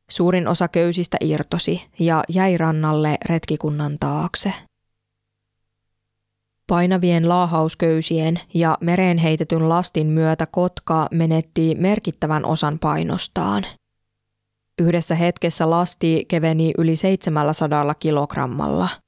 [0.09, 4.53] Suurin osa köysistä irtosi ja jäi rannalle retkikunnan taakse.
[6.67, 13.65] Painavien laahausköysien ja mereen heitetyn lastin myötä kotka menetti merkittävän osan painostaan.
[14.81, 18.89] Yhdessä hetkessä lasti keveni yli 700 kilogrammalla–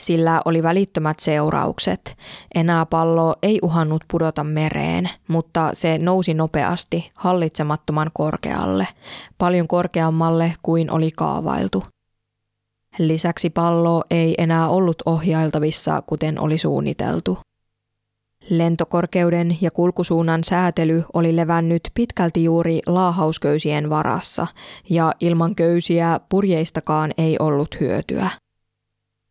[0.00, 2.16] sillä oli välittömät seuraukset.
[2.54, 8.88] Enää pallo ei uhannut pudota mereen, mutta se nousi nopeasti hallitsemattoman korkealle,
[9.38, 11.84] paljon korkeammalle kuin oli kaavailtu.
[12.98, 17.38] Lisäksi pallo ei enää ollut ohjailtavissa, kuten oli suunniteltu.
[18.50, 24.46] Lentokorkeuden ja kulkusuunnan säätely oli levännyt pitkälti juuri laahausköysien varassa,
[24.90, 28.30] ja ilman köysiä purjeistakaan ei ollut hyötyä.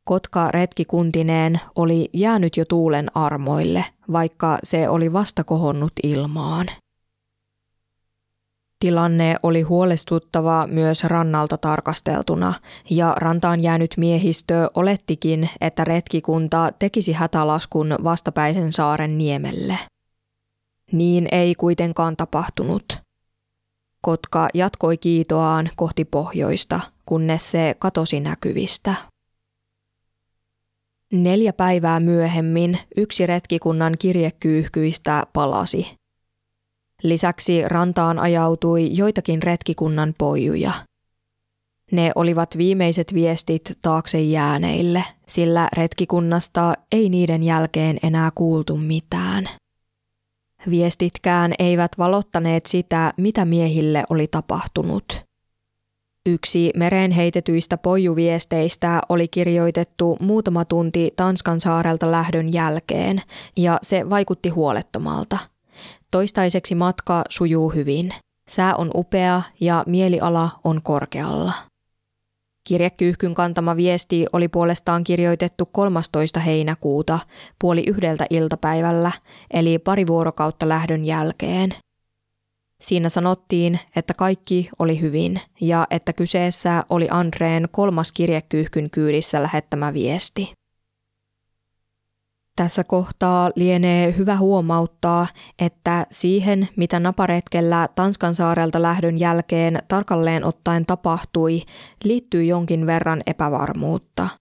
[0.04, 6.68] Kotka retkikuntineen oli jäänyt jo tuulen armoille, vaikka se oli vasta kohonnut ilmaan.
[8.80, 12.54] Tilanne oli huolestuttava myös rannalta tarkasteltuna,
[12.90, 19.78] ja rantaan jäänyt miehistö olettikin, että retkikunta tekisi hätälaskun vastapäisen saaren niemelle.
[20.92, 22.98] Niin ei kuitenkaan tapahtunut.
[24.02, 28.96] Kotka jatkoi kiitoaan kohti pohjoista, kunnes se katosi näkyvistä.
[31.13, 35.98] Neljä päivää myöhemmin yksi retkikunnan kirjekyyhkyistä palasi.
[37.04, 40.72] Lisäksi rantaan ajautui joitakin retkikunnan pojuja.
[41.91, 49.50] Ne olivat viimeiset viestit taakse jääneille, sillä retkikunnasta ei niiden jälkeen enää kuultu mitään.
[50.69, 55.06] Viestitkään eivät valottaneet sitä, mitä miehille oli tapahtunut–
[56.26, 63.22] Yksi mereen heitetyistä pojuviesteistä oli kirjoitettu muutama tunti Tanskan saarelta lähdön jälkeen,
[63.58, 65.38] ja se vaikutti huolettomalta.
[66.12, 68.14] Toistaiseksi matka sujuu hyvin.
[68.50, 71.54] Sää on upea ja mieliala on korkealla.
[72.64, 76.40] Kirjekyyhkyn kantama viesti oli puolestaan kirjoitettu 13.
[76.40, 77.20] heinäkuuta
[77.60, 79.12] puoli yhdeltä iltapäivällä,
[79.54, 81.74] eli pari vuorokautta lähdön jälkeen–
[82.82, 89.94] Siinä sanottiin, että kaikki oli hyvin ja että kyseessä oli Andreen kolmas kirjekyyhkyn kyydissä lähettämä
[89.94, 90.54] viesti.
[92.56, 95.28] Tässä kohtaa lienee hyvä huomauttaa,
[95.60, 101.62] että siihen, mitä naparetkellä Tanskan saarelta lähdön jälkeen tarkalleen ottaen tapahtui,
[102.04, 104.28] liittyy jonkin verran epävarmuutta–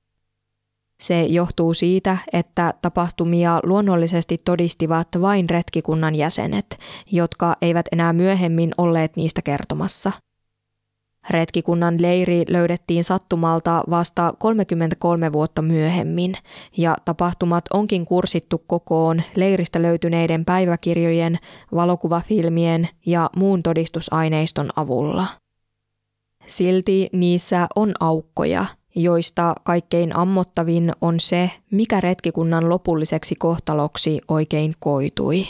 [1.01, 6.79] se johtuu siitä, että tapahtumia luonnollisesti todistivat vain retkikunnan jäsenet,
[7.13, 10.13] jotka eivät enää myöhemmin olleet niistä kertomassa.
[11.31, 16.35] Retkikunnan leiri löydettiin sattumalta vasta 33 vuotta myöhemmin,
[16.77, 21.39] ja tapahtumat onkin kursittu kokoon leiristä löytyneiden päiväkirjojen,
[21.75, 25.27] valokuvafilmien ja muun todistusaineiston avulla.
[26.47, 28.67] Silti niissä on aukkoja–
[29.03, 35.45] joista kaikkein ammottavin on se, mikä retkikunnan lopulliseksi kohtaloksi oikein koitui.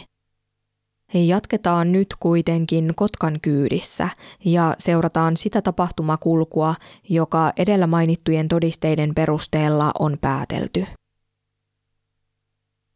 [1.15, 4.09] Jatketaan nyt kuitenkin Kotkan kyydissä
[4.45, 6.75] ja seurataan sitä tapahtumakulkua,
[7.09, 10.87] joka edellä mainittujen todisteiden perusteella on päätelty.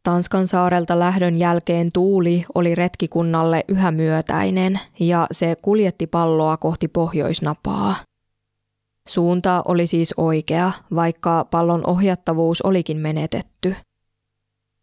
[0.03, 7.95] Tanskan saarelta lähdön jälkeen tuuli oli retkikunnalle yhä myötäinen ja se kuljetti palloa kohti pohjoisnapaa.
[9.07, 13.75] Suunta oli siis oikea, vaikka pallon ohjattavuus olikin menetetty.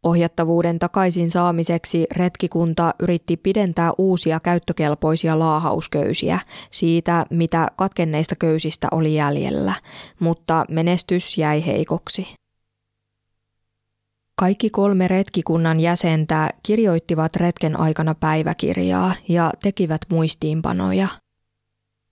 [0.02, 6.38] Ohjattavuuden takaisin saamiseksi retkikunta yritti pidentää uusia käyttökelpoisia laahausköysiä
[6.70, 9.74] siitä, mitä katkenneista köysistä oli jäljellä,
[10.20, 12.34] mutta menestys jäi heikoksi.
[14.36, 21.08] Kaikki kolme retkikunnan jäsentä kirjoittivat retken aikana päiväkirjaa ja tekivät muistiinpanoja.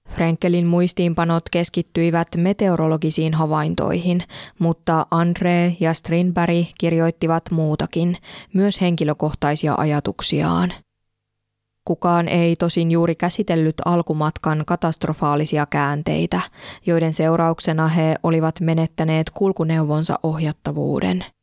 [0.09, 4.23] Frenkelin muistiinpanot keskittyivät meteorologisiin havaintoihin,
[4.59, 8.17] mutta Andre ja Strindberg kirjoittivat muutakin,
[8.53, 10.73] myös henkilökohtaisia ajatuksiaan.
[11.85, 16.41] Kukaan ei tosin juuri käsitellyt alkumatkan katastrofaalisia käänteitä,
[16.87, 21.25] joiden seurauksena he olivat menettäneet kulkuneuvonsa ohjattavuuden–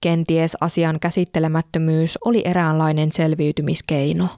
[0.00, 4.28] Kenties asian käsittelemättömyys oli eräänlainen selviytymiskeino.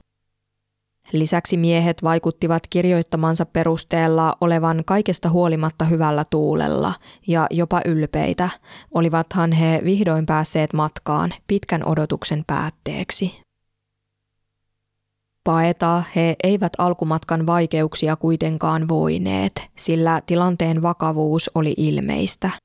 [1.11, 6.93] Lisäksi miehet vaikuttivat kirjoittamansa perusteella olevan kaikesta huolimatta hyvällä tuulella
[7.27, 8.49] ja jopa ylpeitä,
[8.93, 13.41] olivathan he vihdoin päässeet matkaan pitkän odotuksen päätteeksi.
[15.43, 22.49] Paeta he eivät alkumatkan vaikeuksia kuitenkaan voineet, sillä tilanteen vakavuus oli ilmeistä–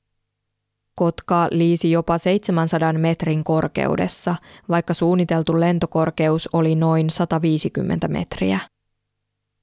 [0.97, 4.37] Kotka liisi jopa 700 metrin korkeudessa,
[4.69, 8.59] vaikka suunniteltu lentokorkeus oli noin 150 metriä.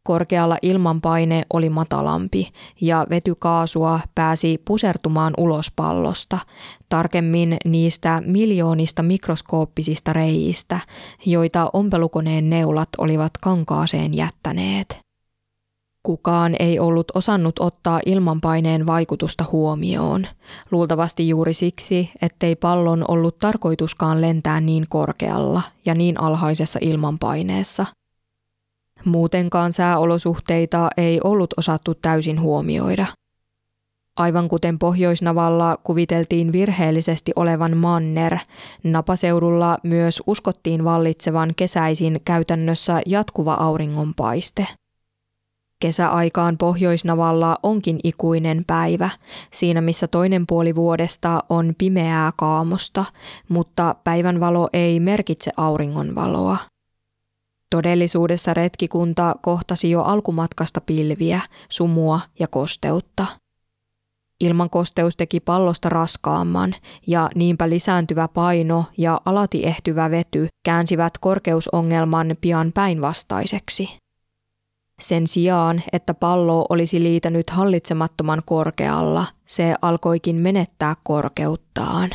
[0.04, 6.40] Korkealla ilmanpaine oli matalampi ja vetykaasua pääsi pusertumaan ulos pallosta,
[6.90, 10.80] tarkemmin niistä miljoonista mikroskooppisista reiistä,
[11.26, 15.04] joita ompelukoneen neulat olivat kankaaseen jättäneet.
[16.04, 20.28] Kukaan ei ollut osannut ottaa ilmanpaineen vaikutusta huomioon,
[20.72, 27.86] luultavasti juuri siksi, ettei pallon ollut tarkoituskaan lentää niin korkealla ja niin alhaisessa ilmanpaineessa.
[29.06, 33.06] Muutenkaan sääolosuhteita ei ollut osattu täysin huomioida.
[34.18, 38.38] Aivan kuten Pohjoisnavalla kuviteltiin virheellisesti olevan manner,
[38.84, 44.68] napaseudulla myös uskottiin vallitsevan kesäisin käytännössä jatkuva auringonpaiste–
[45.84, 49.10] Kesäaikaan Pohjoisnavalla onkin ikuinen päivä,
[49.54, 53.06] siinä missä toinen puoli vuodesta on pimeää kaamosta,
[53.50, 56.58] mutta päivänvalo ei merkitse auringonvaloa.
[57.70, 63.26] Todellisuudessa retkikunta kohtasi jo alkumatkasta pilviä, sumua ja kosteutta.
[64.40, 66.76] Ilman kosteus teki pallosta raskaamman
[67.08, 74.03] ja niinpä lisääntyvä paino ja alati ehtyvä vety käänsivät korkeusongelman pian päinvastaiseksi.
[75.04, 82.10] Sen sijaan, että pallo olisi liitänyt hallitsemattoman korkealla, se alkoikin menettää korkeuttaan.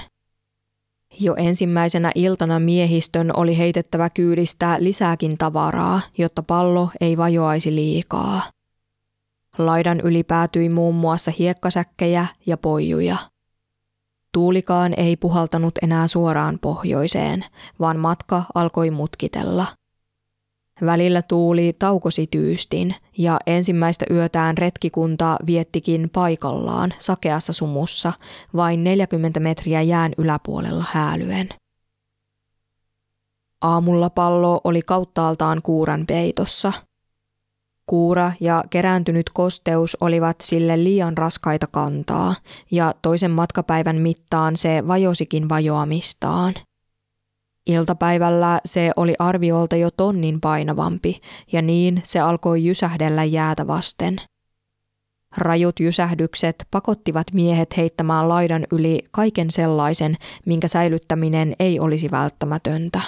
[1.21, 8.43] Jo ensimmäisenä iltana miehistön oli heitettävä kyydistä lisääkin tavaraa, jotta pallo ei vajoaisi liikaa.
[9.59, 13.17] Laidan yli päätyi muun muassa hiekkasäkkejä ja poijuja.
[14.33, 17.45] Tuulikaan ei puhaltanut enää suoraan pohjoiseen,
[17.81, 19.67] vaan matka alkoi mutkitella–
[20.87, 28.13] Välillä tuuli taukosi tyystin ja ensimmäistä yötään retkikunta viettikin paikallaan sakeassa sumussa
[28.57, 31.49] vain 40 metriä jään yläpuolella häälyen.
[33.61, 36.73] Aamulla pallo oli kauttaaltaan kuuran peitossa.
[37.87, 42.35] Kuura ja kerääntynyt kosteus olivat sille liian raskaita kantaa,
[42.71, 46.55] ja toisen matkapäivän mittaan se vajosikin vajoamistaan–
[47.69, 51.21] Iltapäivällä se oli arviolta jo tonnin painavampi
[51.53, 54.17] ja niin se alkoi jysähdellä jäätä vasten.
[55.37, 60.17] Rajut jysähdykset pakottivat miehet heittämään laidan yli kaiken sellaisen,
[60.47, 63.01] minkä säilyttäminen ei olisi välttämätöntä.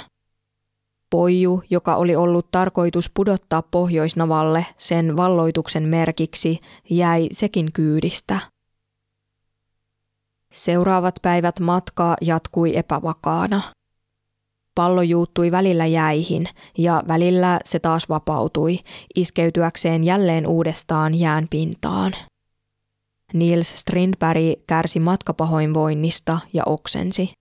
[1.11, 8.41] Poiju, joka oli ollut tarkoitus pudottaa Pohjoisnavalle sen valloituksen merkiksi, jäi sekin kyydistä.
[10.53, 13.63] Seuraavat päivät matkaa jatkui epävakaana.
[14.81, 16.47] Pallo juuttui välillä jäihin
[16.79, 18.79] ja välillä se taas vapautui,
[19.15, 22.13] iskeytyäkseen jälleen uudestaan jään pintaan.
[23.33, 27.33] Niels Strindberg kärsi matkapahoinvoinnista ja oksensi.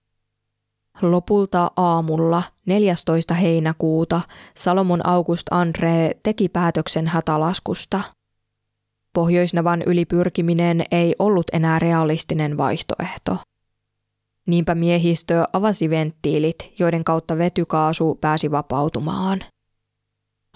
[1.02, 3.34] Lopulta aamulla 14.
[3.34, 4.20] heinäkuuta
[4.56, 8.00] Salomon August Andre teki päätöksen hätälaskusta.
[9.14, 13.36] Pohjoisnavan ylipyrkiminen ei ollut enää realistinen vaihtoehto.
[14.50, 19.40] Niinpä miehistö avasi venttiilit, joiden kautta vetykaasu pääsi vapautumaan.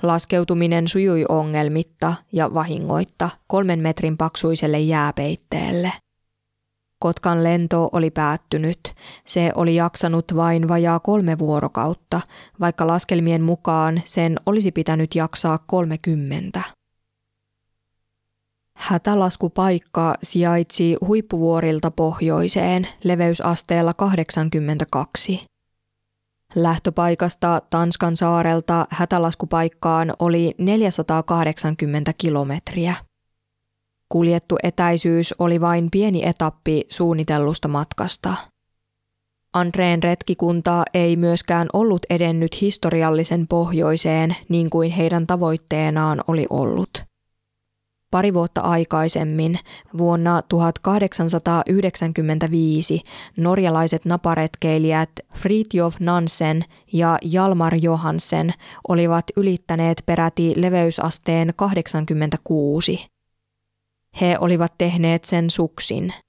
[0.03, 5.93] Laskeutuminen sujui ongelmitta ja vahingoitta kolmen metrin paksuiselle jääpeitteelle.
[6.99, 8.79] Kotkan lento oli päättynyt.
[9.27, 12.21] Se oli jaksanut vain vajaa kolme vuorokautta,
[12.61, 16.63] vaikka laskelmien mukaan sen olisi pitänyt jaksaa kolmekymmentä.
[18.79, 25.45] Hätälaskupaikka sijaitsi huippuvuorilta pohjoiseen leveysasteella 82.
[26.55, 32.95] Lähtöpaikasta Tanskan saarelta hätälaskupaikkaan oli 480 kilometriä.
[34.09, 38.35] Kuljettu etäisyys oli vain pieni etappi suunnitellusta matkasta.
[39.53, 46.91] Andreen retkikunta ei myöskään ollut edennyt historiallisen pohjoiseen niin kuin heidän tavoitteenaan oli ollut–
[48.15, 49.59] Pari vuotta aikaisemmin,
[49.99, 53.01] vuonna 1895,
[53.37, 58.51] norjalaiset naparetkeilijät Fritjof Nansen ja Jalmar Johansen
[58.89, 63.07] olivat ylittäneet peräti leveysasteen 86.
[64.21, 66.13] He olivat tehneet sen suksin–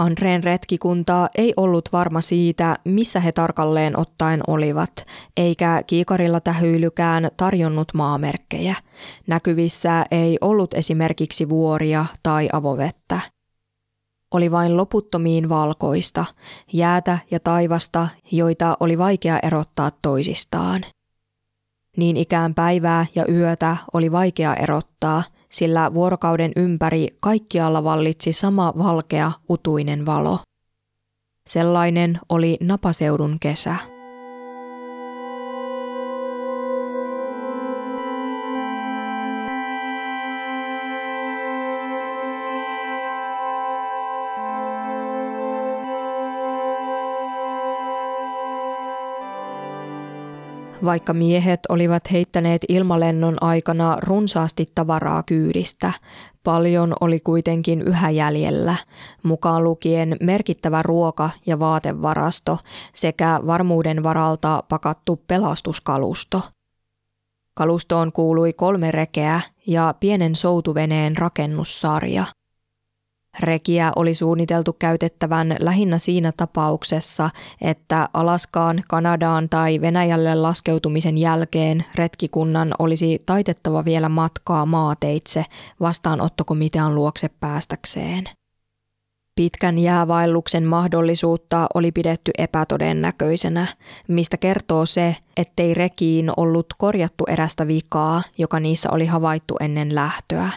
[0.00, 7.88] Andreen retkikunta ei ollut varma siitä, missä he tarkalleen ottaen olivat, eikä kiikarilla tähyilykään tarjonnut
[7.94, 8.74] maamerkkejä.
[9.26, 13.20] Näkyvissä ei ollut esimerkiksi vuoria tai avovettä.
[14.34, 16.24] Oli vain loputtomiin valkoista,
[16.72, 20.84] jäätä ja taivasta, joita oli vaikea erottaa toisistaan.
[21.96, 29.32] Niin ikään päivää ja yötä oli vaikea erottaa– sillä vuorokauden ympäri kaikkialla vallitsi sama valkea
[29.50, 30.38] utuinen valo.
[31.46, 33.76] Sellainen oli napaseudun kesä.
[50.84, 55.92] Vaikka miehet olivat heittäneet ilmalennon aikana runsaasti tavaraa kyydistä.
[56.44, 58.76] Paljon oli kuitenkin yhä jäljellä,
[59.22, 62.58] mukaan lukien merkittävä ruoka- ja vaatevarasto
[62.94, 66.42] sekä varmuuden varalta pakattu pelastuskalusto.
[67.54, 72.24] Kalustoon kuului kolme rekeä ja pienen soutuveneen rakennussarja–
[73.38, 82.74] Rekiä oli suunniteltu käytettävän lähinnä siinä tapauksessa, että Alaskaan, Kanadaan tai Venäjälle laskeutumisen jälkeen retkikunnan
[82.78, 85.44] olisi taitettava vielä matkaa maateitse
[85.80, 88.24] vastaanottokomitean luokse päästäkseen.
[89.34, 93.66] Pitkän jäävaelluksen mahdollisuutta oli pidetty epätodennäköisenä,
[94.08, 100.50] mistä kertoo se, ettei rekiin ollut korjattu erästä vikaa, joka niissä oli havaittu ennen lähtöä.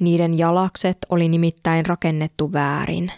[0.00, 3.12] Niiden jalakset oli nimittäin rakennettu väärin.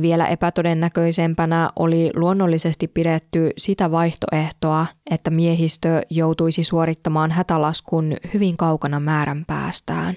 [0.00, 9.44] Vielä epätodennäköisempänä oli luonnollisesti pidetty sitä vaihtoehtoa, että miehistö joutuisi suorittamaan hätälaskun hyvin kaukana määrän
[9.46, 10.14] päästään.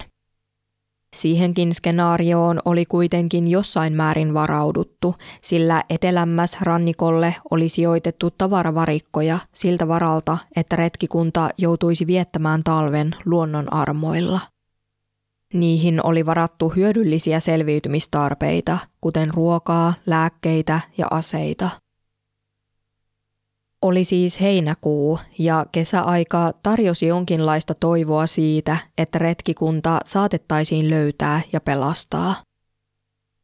[1.16, 10.38] Siihenkin skenaarioon oli kuitenkin jossain määrin varauduttu, sillä etelämmäs rannikolle oli sijoitettu tavaravarikkoja siltä varalta,
[10.56, 14.40] että retkikunta joutuisi viettämään talven luonnon armoilla.
[15.54, 21.70] Niihin oli varattu hyödyllisiä selviytymistarpeita, kuten ruokaa, lääkkeitä ja aseita–
[23.82, 32.34] oli siis heinäkuu ja kesäaika tarjosi jonkinlaista toivoa siitä, että retkikunta saatettaisiin löytää ja pelastaa.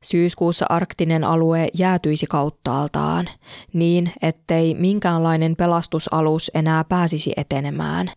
[0.04, 3.28] Syyskuussa arktinen alue jäätyisi kauttaaltaan
[3.72, 8.10] niin, ettei minkäänlainen pelastusalus enää pääsisi etenemään,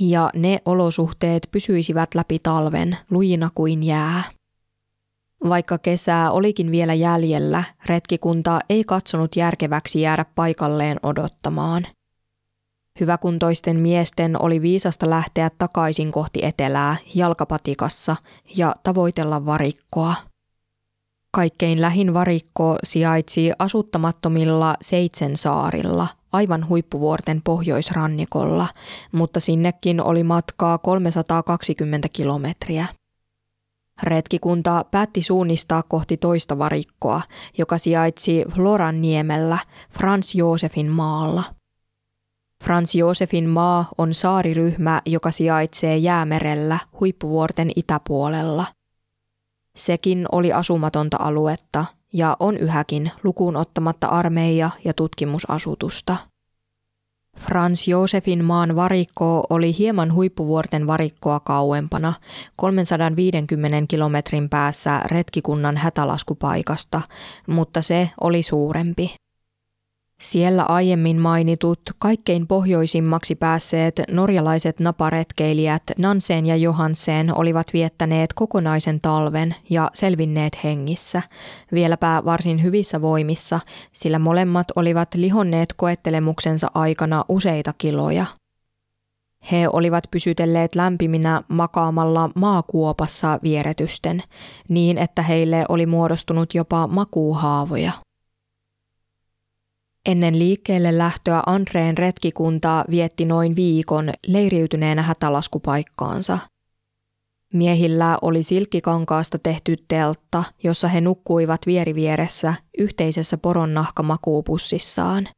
[0.00, 4.35] ja ne olosuhteet pysyisivät läpi talven lujina kuin jää.
[5.48, 11.86] Vaikka kesää olikin vielä jäljellä, retkikunta ei katsonut järkeväksi jäädä paikalleen odottamaan.
[13.00, 18.16] Hyväkuntoisten miesten oli viisasta lähteä takaisin kohti etelää jalkapatikassa
[18.56, 20.14] ja tavoitella varikkoa.
[21.30, 28.68] Kaikkein lähin varikko sijaitsi asuttamattomilla Seitsen saarilla, aivan huippuvuorten pohjoisrannikolla,
[29.12, 32.86] mutta sinnekin oli matkaa 320 kilometriä.
[34.02, 37.20] Retkikunta päätti suunnistaa kohti toista varikkoa,
[37.58, 39.58] joka sijaitsi Floran niemellä
[39.90, 41.44] Frans Joosefin maalla.
[42.64, 48.66] Frans Joosefin maa on saariryhmä, joka sijaitsee jäämerellä huippuvuorten itäpuolella.
[49.76, 56.16] Sekin oli asumatonta aluetta ja on yhäkin lukuun ottamatta armeija- ja tutkimusasutusta.
[57.40, 62.14] Frans Josefin maan varikko oli hieman huippuvuorten varikkoa kauempana,
[62.56, 67.02] 350 kilometrin päässä retkikunnan hätälaskupaikasta,
[67.46, 69.14] mutta se oli suurempi.
[70.20, 79.54] Siellä aiemmin mainitut kaikkein pohjoisimmaksi päässeet norjalaiset naparetkeilijät Nansen ja Johansen olivat viettäneet kokonaisen talven
[79.70, 81.22] ja selvinneet hengissä,
[81.72, 83.60] vieläpä varsin hyvissä voimissa,
[83.92, 88.26] sillä molemmat olivat lihonneet koettelemuksensa aikana useita kiloja.
[89.52, 94.22] He olivat pysytelleet lämpiminä makaamalla maakuopassa vieretysten,
[94.68, 98.05] niin että heille oli muodostunut jopa makuuhaavoja.
[100.06, 106.38] Ennen liikkeelle lähtöä Andreen retkikunta vietti noin viikon leiriytyneenä hätälaskupaikkaansa.
[107.52, 115.28] Miehillä oli silkkikankaasta tehty teltta, jossa he nukkuivat vierivieressä yhteisessä poron nahkamakuupussissaan.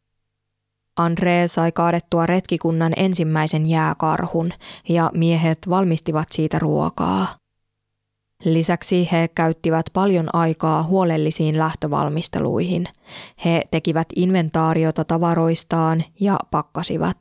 [0.97, 4.51] Andre sai kaadettua retkikunnan ensimmäisen jääkarhun
[4.89, 7.27] ja miehet valmistivat siitä ruokaa.
[8.45, 12.86] Lisäksi he käyttivät paljon aikaa huolellisiin lähtövalmisteluihin.
[13.45, 17.18] He tekivät inventaariota tavaroistaan ja pakkasivat.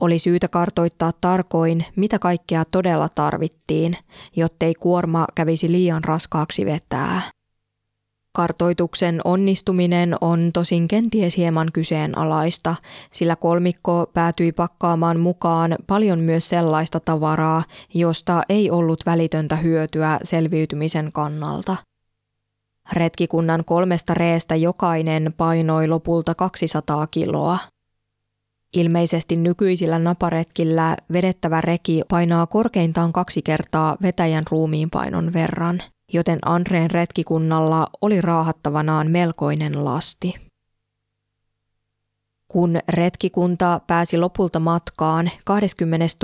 [0.00, 3.96] Oli syytä kartoittaa tarkoin, mitä kaikkea todella tarvittiin,
[4.36, 7.20] jottei kuorma kävisi liian raskaaksi vetää.
[8.36, 12.74] Kartoituksen onnistuminen on tosin kenties hieman kyseenalaista,
[13.12, 17.62] sillä kolmikko päätyi pakkaamaan mukaan paljon myös sellaista tavaraa,
[17.94, 21.76] josta ei ollut välitöntä hyötyä selviytymisen kannalta.
[22.92, 27.58] Retkikunnan kolmesta reestä jokainen painoi lopulta 200 kiloa.
[28.76, 35.82] Ilmeisesti nykyisillä naparetkillä vedettävä reki painaa korkeintaan kaksi kertaa vetäjän ruumiinpainon verran–
[36.12, 40.34] joten Andreen retkikunnalla oli raahattavanaan melkoinen lasti.
[42.48, 46.18] Kun retkikunta pääsi lopulta matkaan 22.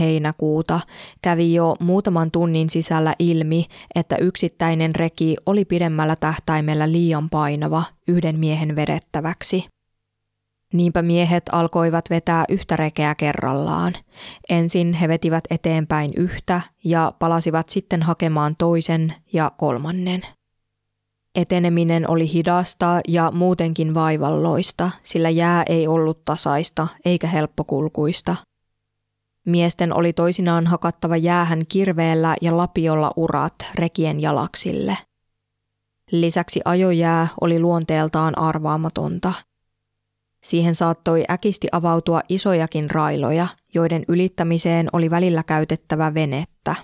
[0.00, 0.80] heinäkuuta,
[1.22, 8.38] kävi jo muutaman tunnin sisällä ilmi, että yksittäinen reki oli pidemmällä tähtäimellä liian painava yhden
[8.38, 9.66] miehen vedettäväksi–
[10.72, 13.92] Niinpä miehet alkoivat vetää yhtä rekeä kerrallaan.
[14.48, 20.22] Ensin he vetivät eteenpäin yhtä ja palasivat sitten hakemaan toisen ja kolmannen.
[21.34, 28.36] Eteneminen oli hidasta ja muutenkin vaivalloista, sillä jää ei ollut tasaista eikä helppokulkuista.
[29.44, 34.98] Miesten oli toisinaan hakattava jäähän kirveellä ja lapiolla urat rekien jalaksille.
[36.10, 39.32] Lisäksi ajojää oli luonteeltaan arvaamatonta–
[40.46, 46.76] Siihen saattoi äkisti avautua isojakin railoja, joiden ylittämiseen oli välillä käytettävä venettä.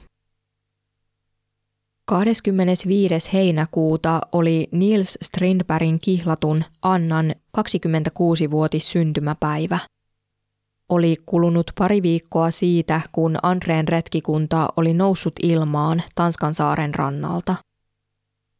[2.07, 3.33] 25.
[3.33, 9.79] heinäkuuta oli Niels Strindbergin kihlatun Annan 26-vuotis syntymäpäivä.
[10.89, 17.55] Oli kulunut pari viikkoa siitä, kun Andreen retkikunta oli noussut ilmaan Tanskan saaren rannalta.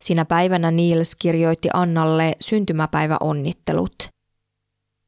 [0.05, 3.95] Sinä päivänä Niels kirjoitti Annalle syntymäpäiväonnittelut–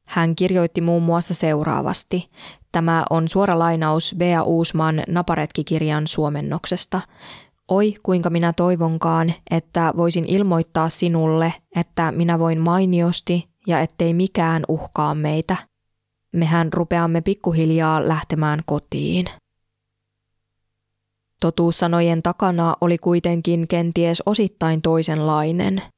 [0.07, 2.29] hän kirjoitti muun muassa seuraavasti.
[2.71, 7.01] Tämä on suora lainaus Bea Uusman Naparetki-kirjan suomennoksesta.
[7.67, 14.63] Oi, kuinka minä toivonkaan, että voisin ilmoittaa sinulle, että minä voin mainiosti ja ettei mikään
[14.67, 15.57] uhkaa meitä.
[16.31, 19.25] Mehän rupeamme pikkuhiljaa lähtemään kotiin.
[21.41, 25.81] Totuussanojen takana oli kuitenkin kenties osittain toisenlainen–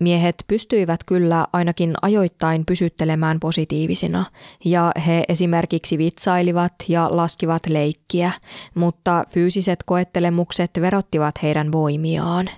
[0.00, 4.24] Miehet pystyivät kyllä ainakin ajoittain pysyttelemään positiivisina,
[4.64, 8.32] ja he esimerkiksi vitsailivat ja laskivat leikkiä,
[8.74, 12.50] mutta fyysiset koettelemukset verottivat heidän voimiaan.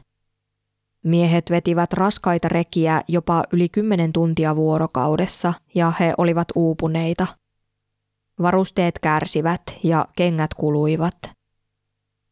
[1.04, 7.26] Miehet vetivät raskaita rekiä jopa yli kymmenen tuntia vuorokaudessa, ja he olivat uupuneita.
[8.42, 11.16] Varusteet kärsivät ja kengät kuluivat–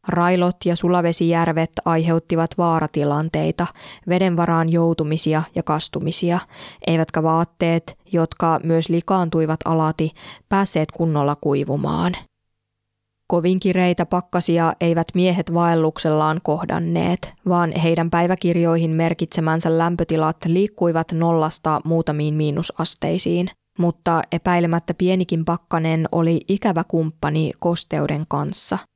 [0.07, 3.67] Railot ja sulavesijärvet aiheuttivat vaaratilanteita,
[4.09, 6.39] vedenvaraan joutumisia ja kastumisia,
[6.87, 10.11] eivätkä vaatteet, jotka myös likaantuivat alati,
[10.49, 12.15] päässeet kunnolla kuivumaan.
[13.27, 22.33] Kovin kireitä pakkasia eivät miehet vaelluksellaan kohdanneet, vaan heidän päiväkirjoihin merkitsemänsä lämpötilat liikkuivat nollasta muutamiin
[22.33, 23.49] miinusasteisiin,
[23.79, 28.77] mutta epäilemättä pienikin pakkanen oli ikävä kumppani kosteuden kanssa–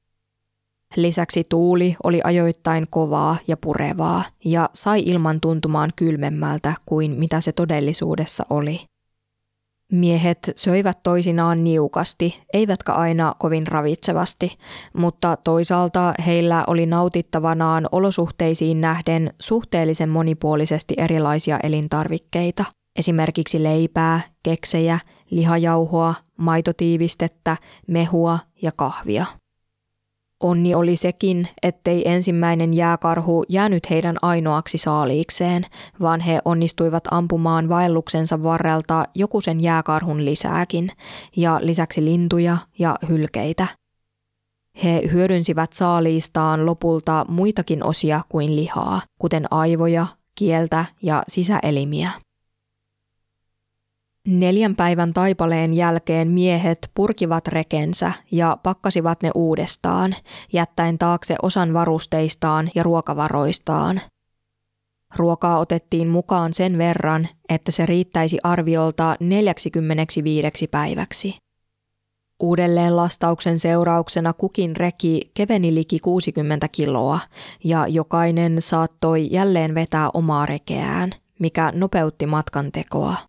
[0.95, 7.51] Lisäksi tuuli oli ajoittain kovaa ja purevaa ja sai ilman tuntumaan kylmemmältä kuin mitä se
[7.51, 8.81] todellisuudessa oli.
[9.91, 14.57] Miehet söivät toisinaan niukasti, eivätkä aina kovin ravitsevasti,
[14.93, 22.65] mutta toisaalta heillä oli nautittavanaan olosuhteisiin nähden suhteellisen monipuolisesti erilaisia elintarvikkeita,
[22.99, 29.25] esimerkiksi leipää, keksejä, lihajauhoa, maitotiivistettä, mehua ja kahvia.
[30.43, 35.65] Onni oli sekin, ettei ensimmäinen jääkarhu jäänyt heidän ainoaksi saaliikseen,
[36.01, 40.91] vaan he onnistuivat ampumaan vaelluksensa varrelta joku sen jääkarhun lisääkin,
[41.35, 43.67] ja lisäksi lintuja ja hylkeitä.
[44.83, 52.11] He hyödynsivät saaliistaan lopulta muitakin osia kuin lihaa, kuten aivoja, kieltä ja sisäelimiä.
[54.29, 60.15] Neljän päivän taipaleen jälkeen miehet purkivat rekensä ja pakkasivat ne uudestaan,
[60.53, 64.01] jättäen taakse osan varusteistaan ja ruokavaroistaan.
[65.15, 71.37] Ruokaa otettiin mukaan sen verran, että se riittäisi arviolta 45 päiväksi.
[72.39, 77.19] Uudelleen lastauksen seurauksena kukin reki keveni liki 60 kiloa
[77.63, 83.28] ja jokainen saattoi jälleen vetää omaa rekeään, mikä nopeutti matkan tekoa.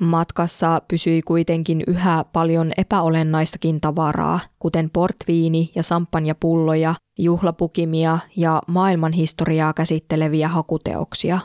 [0.00, 10.48] Matkassa pysyi kuitenkin yhä paljon epäolennaistakin tavaraa, kuten portviini- ja sampanjapulloja, juhlapukimia ja maailmanhistoriaa käsitteleviä
[10.48, 11.38] hakuteoksia.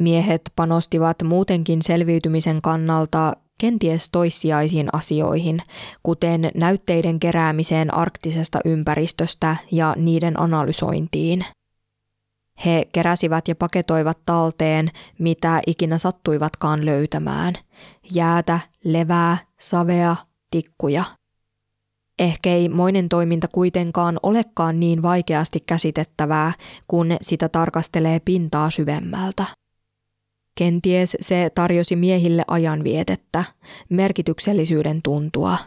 [0.00, 5.62] Miehet panostivat muutenkin selviytymisen kannalta kenties toissijaisiin asioihin,
[6.02, 11.44] kuten näytteiden keräämiseen arktisesta ympäristöstä ja niiden analysointiin–
[12.64, 17.54] he keräsivät ja paketoivat talteen, mitä ikinä sattuivatkaan löytämään.
[18.14, 20.16] Jäätä, levää, savea,
[20.50, 21.04] tikkuja.
[22.18, 26.52] Ehkei moinen toiminta kuitenkaan olekaan niin vaikeasti käsitettävää,
[26.88, 29.44] kun sitä tarkastelee pintaa syvemmältä.
[30.54, 33.44] Kenties se tarjosi miehille ajanvietettä,
[33.88, 35.58] merkityksellisyyden tuntua.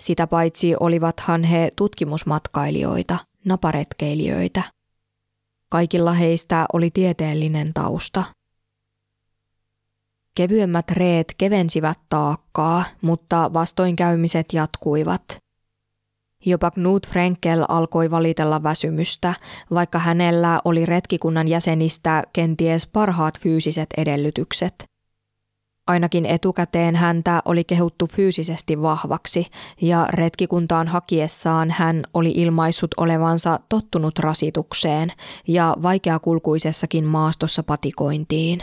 [0.00, 4.62] Sitä paitsi olivathan he tutkimusmatkailijoita, naparetkeilijöitä–
[5.70, 8.24] Kaikilla heistä oli tieteellinen tausta.
[10.34, 15.38] Kevyemmät reet kevensivät taakkaa, mutta vastoinkäymiset jatkuivat.
[16.46, 19.34] Jopa Knut Frenkel alkoi valitella väsymystä,
[19.70, 24.89] vaikka hänellä oli retkikunnan jäsenistä kenties parhaat fyysiset edellytykset.
[25.90, 29.46] Ainakin etukäteen häntä oli kehuttu fyysisesti vahvaksi
[29.80, 35.12] ja retkikuntaan hakiessaan hän oli ilmaissut olevansa tottunut rasitukseen
[35.48, 38.62] ja vaikeakulkuisessakin maastossa patikointiin.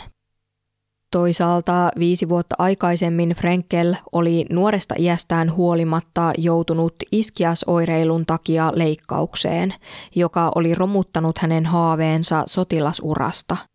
[1.11, 9.73] Toisaalta viisi vuotta aikaisemmin Frenkel oli nuoresta iästään huolimatta joutunut iskiasoireilun takia leikkaukseen,
[10.15, 13.57] joka oli romuttanut hänen haaveensa sotilasurasta–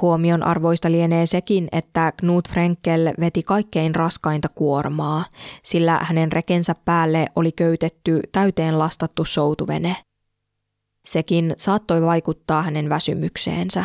[0.00, 5.24] Huomion arvoista lienee sekin, että Knut Frenkel veti kaikkein raskainta kuormaa,
[5.62, 9.96] sillä hänen rekensä päälle oli köytetty täyteen lastattu soutuvene.
[11.04, 13.84] Sekin saattoi vaikuttaa hänen väsymykseensä.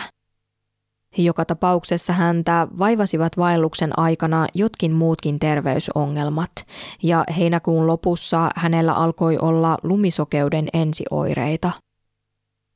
[1.18, 6.52] Joka tapauksessa häntä vaivasivat vaelluksen aikana jotkin muutkin terveysongelmat,
[7.04, 11.72] ja heinäkuun lopussa hänellä alkoi olla lumisokeuden ensioireita–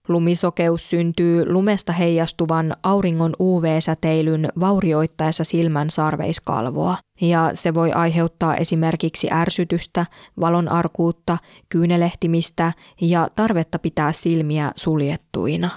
[0.08, 10.06] Lumisokeus syntyy lumesta heijastuvan auringon UV-säteilyn vaurioittaessa silmän sarveiskalvoa, ja se voi aiheuttaa esimerkiksi ärsytystä,
[10.40, 11.38] valonarkuutta,
[11.70, 15.70] kyynelehtimistä ja tarvetta pitää silmiä suljettuina.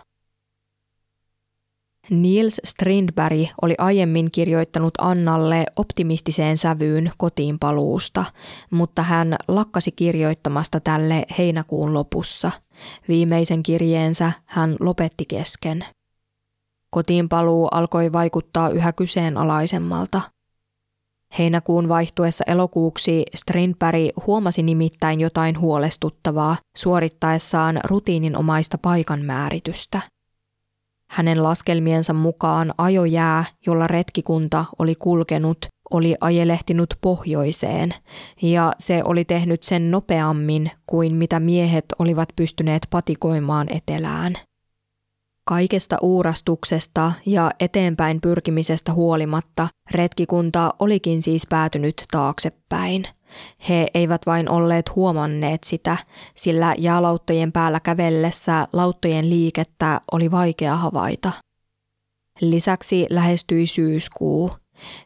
[2.10, 8.24] Niels Strindberg oli aiemmin kirjoittanut Annalle optimistiseen sävyyn kotiinpaluusta,
[8.70, 12.50] mutta hän lakkasi kirjoittamasta tälle heinäkuun lopussa.
[13.08, 15.84] Viimeisen kirjeensä hän lopetti kesken.
[16.90, 20.20] Kotiinpaluu alkoi vaikuttaa yhä kyseenalaisemmalta.
[21.38, 30.00] Heinäkuun vaihtuessa elokuuksi Strindberg huomasi nimittäin jotain huolestuttavaa suorittaessaan rutiininomaista paikan määritystä–
[31.14, 37.94] hänen laskelmiensa mukaan ajojää, jolla retkikunta oli kulkenut, oli ajelehtinut pohjoiseen,
[38.42, 44.34] ja se oli tehnyt sen nopeammin kuin mitä miehet olivat pystyneet patikoimaan etelään.
[45.48, 53.04] Kaikesta uurastuksesta ja eteenpäin pyrkimisestä huolimatta retkikunta olikin siis päätynyt taaksepäin.
[53.68, 55.96] He eivät vain olleet huomanneet sitä,
[56.34, 61.32] sillä jaalauttojen päällä kävellessä lauttojen liikettä oli vaikea havaita.
[62.40, 64.50] Lisäksi lähestyi syyskuu.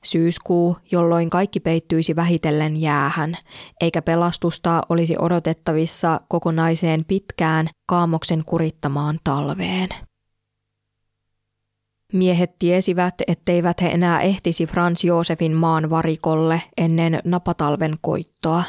[0.05, 3.35] Syyskuu, jolloin kaikki peittyisi vähitellen jäähän,
[3.81, 9.89] eikä pelastusta olisi odotettavissa kokonaiseen pitkään kaamoksen kurittamaan talveen.
[12.13, 18.63] Miehet tiesivät, etteivät he enää ehtisi Frans Joosefin maan varikolle ennen napatalven koittoa.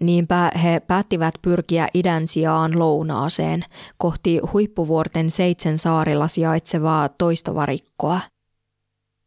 [0.00, 3.62] Niinpä he päättivät pyrkiä idän sijaan lounaaseen
[3.96, 8.20] kohti huippuvuorten seitsen saarilla sijaitsevaa toista varikkoa.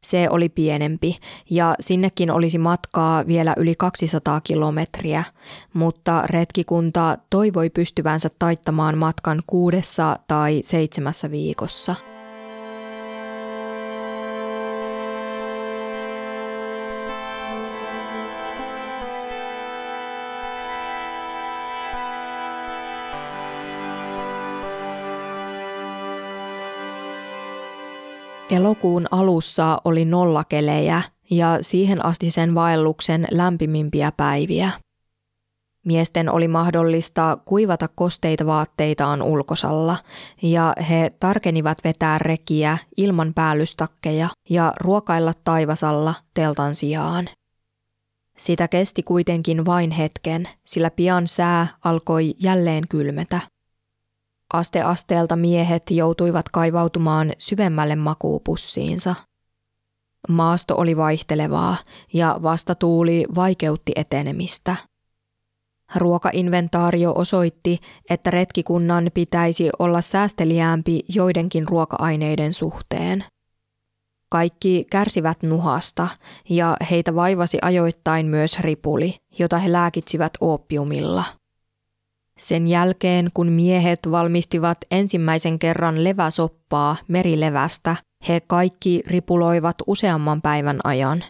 [0.04, 1.18] Se oli pienempi
[1.50, 5.24] ja sinnekin olisi matkaa vielä yli 200 kilometriä,
[5.74, 11.96] mutta retkikunta toivoi pystyvänsä taittamaan matkan kuudessa tai seitsemässä viikossa–
[28.52, 34.72] Elokuun alussa oli nollakelejä ja siihen asti sen vaelluksen lämpimimpiä päiviä.
[35.86, 39.98] Miesten oli mahdollista kuivata kosteita vaatteitaan ulkosalla
[40.42, 47.30] ja he tarkenivat vetää rekiä ilman päällystakkeja ja ruokailla taivasalla teltan sijaan.
[48.38, 53.40] Sitä kesti kuitenkin vain hetken, sillä pian sää alkoi jälleen kylmetä.
[54.54, 59.16] Aste asteelta miehet joutuivat kaivautumaan syvemmälle makuupussiinsa.
[60.30, 61.78] Maasto oli vaihtelevaa
[62.14, 64.76] ja vastatuuli vaikeutti etenemistä.
[65.96, 67.80] Ruokainventaario osoitti,
[68.10, 73.24] että retkikunnan pitäisi olla säästeliäämpi joidenkin ruoka-aineiden suhteen.
[74.30, 76.08] Kaikki kärsivät nuhasta
[76.50, 81.24] ja heitä vaivasi ajoittain myös ripuli, jota he lääkitsivät oppiumilla–
[82.42, 87.96] sen jälkeen, kun miehet valmistivat ensimmäisen kerran leväsoppaa merilevästä,
[88.28, 91.24] he kaikki ripuloivat useamman päivän ajan.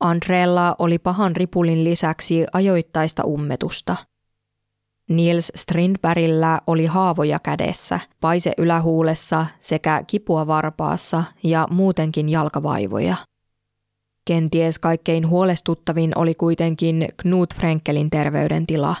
[0.00, 3.96] Andreella oli pahan ripulin lisäksi ajoittaista ummetusta.
[5.08, 13.16] Niels Strindbergillä oli haavoja kädessä, paise ylähuulessa sekä kipua varpaassa ja muutenkin jalkavaivoja.
[14.30, 18.96] Kenties kaikkein huolestuttavin oli kuitenkin Knut Frenkelin terveydentila,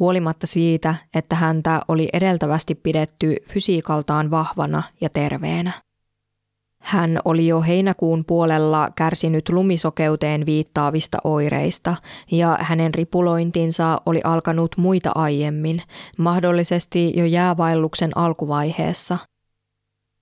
[0.00, 5.72] huolimatta siitä, että häntä oli edeltävästi pidetty fysiikaltaan vahvana ja terveenä.
[6.80, 11.96] Hän oli jo heinäkuun puolella kärsinyt lumisokeuteen viittaavista oireista
[12.30, 15.82] ja hänen ripulointinsa oli alkanut muita aiemmin,
[16.18, 19.18] mahdollisesti jo jäävaelluksen alkuvaiheessa–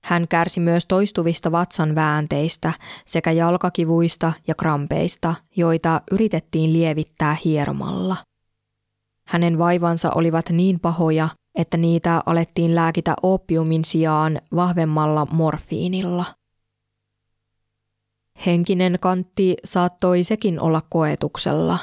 [0.04, 2.72] hän kärsi myös toistuvista vatsan väänteistä
[3.06, 8.16] sekä jalkakivuista ja krampeista, joita yritettiin lievittää hieromalla.
[9.26, 16.24] Hänen vaivansa olivat niin pahoja, että niitä alettiin lääkitä opiumin sijaan vahvemmalla morfiinilla.
[18.46, 21.78] Henkinen kantti saattoi sekin olla koetuksella.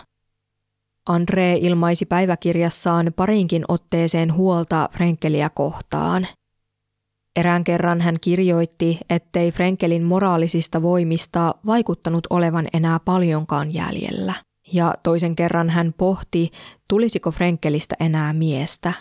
[1.05, 6.28] Andre ilmaisi päiväkirjassaan parinkin otteeseen huolta Frenkeliä kohtaan–
[7.38, 14.34] Erään kerran hän kirjoitti, ettei Frenkelin moraalisista voimista vaikuttanut olevan enää paljonkaan jäljellä.
[14.74, 16.52] Ja toisen kerran hän pohti,
[16.88, 18.94] tulisiko Frenkelistä enää miestä.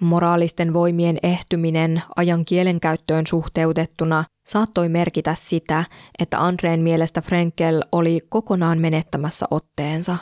[0.00, 5.84] Moraalisten voimien ehtyminen ajan kielenkäyttöön suhteutettuna saattoi merkitä sitä,
[6.18, 10.16] että Andreen mielestä Frenkel oli kokonaan menettämässä otteensa.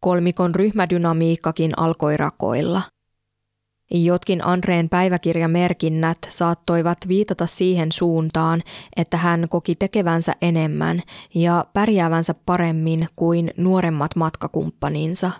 [0.00, 2.82] Kolmikon ryhmädynamiikkakin alkoi rakoilla–
[3.90, 8.62] Jotkin Andreen päiväkirjamerkinnät saattoivat viitata siihen suuntaan,
[8.96, 11.02] että hän koki tekevänsä enemmän
[11.34, 15.30] ja pärjäävänsä paremmin kuin nuoremmat matkakumppaninsa.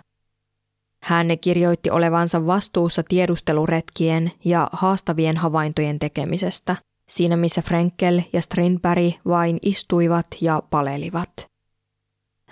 [1.03, 6.75] Hän kirjoitti olevansa vastuussa tiedusteluretkien ja haastavien havaintojen tekemisestä,
[7.09, 11.52] siinä missä Frenkel ja Strindberg vain istuivat ja palelivat.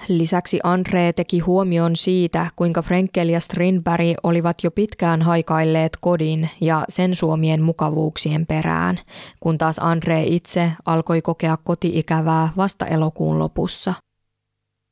[0.07, 6.85] Lisäksi Andre teki huomion siitä, kuinka Frenkel ja Strindberg olivat jo pitkään haikailleet kodin ja
[6.89, 8.99] sen suomien mukavuuksien perään,
[9.39, 13.93] kun taas Andre itse alkoi kokea kotiikävää vasta elokuun lopussa.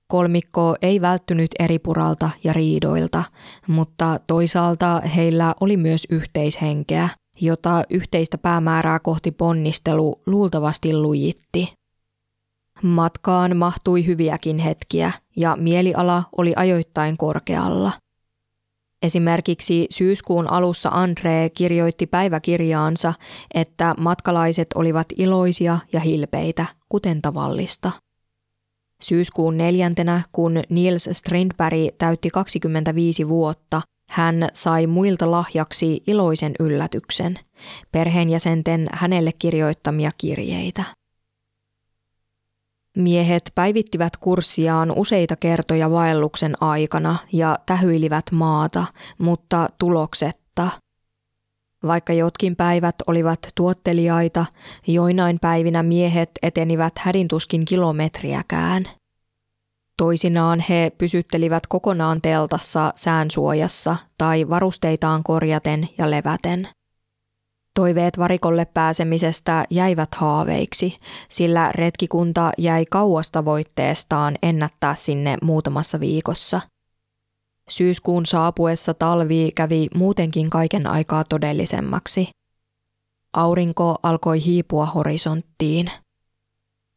[0.07, 3.23] Kolmikko ei välttynyt eripuralta ja riidoilta,
[3.67, 7.09] mutta toisaalta heillä oli myös yhteishenkeä,
[7.41, 11.78] jota yhteistä päämäärää kohti ponnistelu luultavasti lujitti.
[12.83, 17.91] Matkaan mahtui hyviäkin hetkiä ja mieliala oli ajoittain korkealla.
[19.01, 23.13] Esimerkiksi syyskuun alussa Andre kirjoitti päiväkirjaansa,
[23.53, 27.91] että matkalaiset olivat iloisia ja hilpeitä, kuten tavallista.
[29.01, 37.39] Syyskuun neljäntenä, kun Niels Strindberg täytti 25 vuotta, hän sai muilta lahjaksi iloisen yllätyksen,
[37.91, 40.83] perheenjäsenten hänelle kirjoittamia kirjeitä.
[42.97, 48.85] Miehet päivittivät kurssiaan useita kertoja vaelluksen aikana ja tähyilivät maata,
[49.17, 50.69] mutta tuloksetta.
[51.87, 54.45] Vaikka jotkin päivät olivat tuotteliaita,
[54.87, 58.83] joinain päivinä miehet etenivät hädintuskin kilometriäkään.
[59.97, 66.67] Toisinaan he pysyttelivät kokonaan teltassa säänsuojassa tai varusteitaan korjaten ja leväten–
[67.75, 70.97] Toiveet varikolle pääsemisestä jäivät haaveiksi,
[71.29, 76.61] sillä retkikunta jäi kauasta voitteestaan ennättää sinne muutamassa viikossa.
[77.69, 82.29] Syyskuun saapuessa talvi kävi muutenkin kaiken aikaa todellisemmaksi.
[83.33, 85.91] Aurinko alkoi hiipua horisonttiin.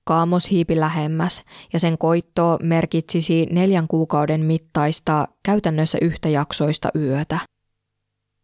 [0.04, 1.42] Kaamos hiipi lähemmäs
[1.72, 7.38] ja sen koitto merkitsisi neljän kuukauden mittaista käytännössä yhtäjaksoista yötä.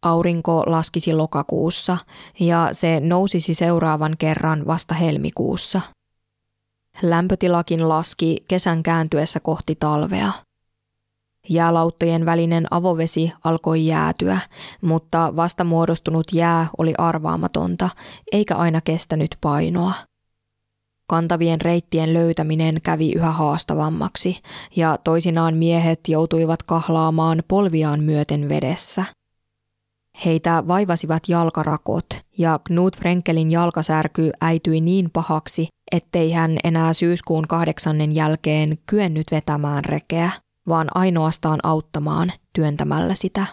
[0.03, 1.99] Aurinko laskisi lokakuussa
[2.41, 5.81] ja se nousisi seuraavan kerran vasta helmikuussa.
[7.03, 10.33] Lämpötilakin laski kesän kääntyessä kohti talvea.
[11.49, 14.41] Jäälauttojen välinen avovesi alkoi jäätyä,
[14.81, 17.91] mutta vasta muodostunut jää oli arvaamatonta,
[18.33, 19.93] eikä aina kestänyt painoa.
[21.07, 24.41] Kantavien reittien löytäminen kävi yhä haastavammaksi,
[24.77, 29.05] ja toisinaan miehet joutuivat kahlaamaan polviaan myöten vedessä–
[30.25, 32.07] Heitä vaivasivat jalkarakot
[32.39, 39.85] ja Knut Frenkelin jalkasärky äityi niin pahaksi, ettei hän enää syyskuun kahdeksannen jälkeen kyennyt vetämään
[39.85, 40.31] rekeä,
[40.69, 43.47] vaan ainoastaan auttamaan työntämällä sitä.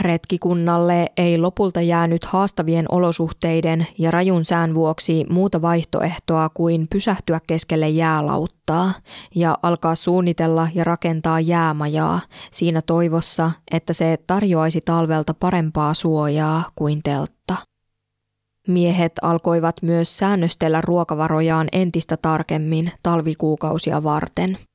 [0.00, 7.88] Retkikunnalle ei lopulta jäänyt haastavien olosuhteiden ja rajun sään vuoksi muuta vaihtoehtoa kuin pysähtyä keskelle
[7.88, 8.92] jäälauttaa
[9.34, 12.20] ja alkaa suunnitella ja rakentaa jäämajaa
[12.52, 17.54] siinä toivossa, että se tarjoaisi talvelta parempaa suojaa kuin teltta.
[18.68, 24.58] Miehet alkoivat myös säännöstellä ruokavarojaan entistä tarkemmin talvikuukausia varten–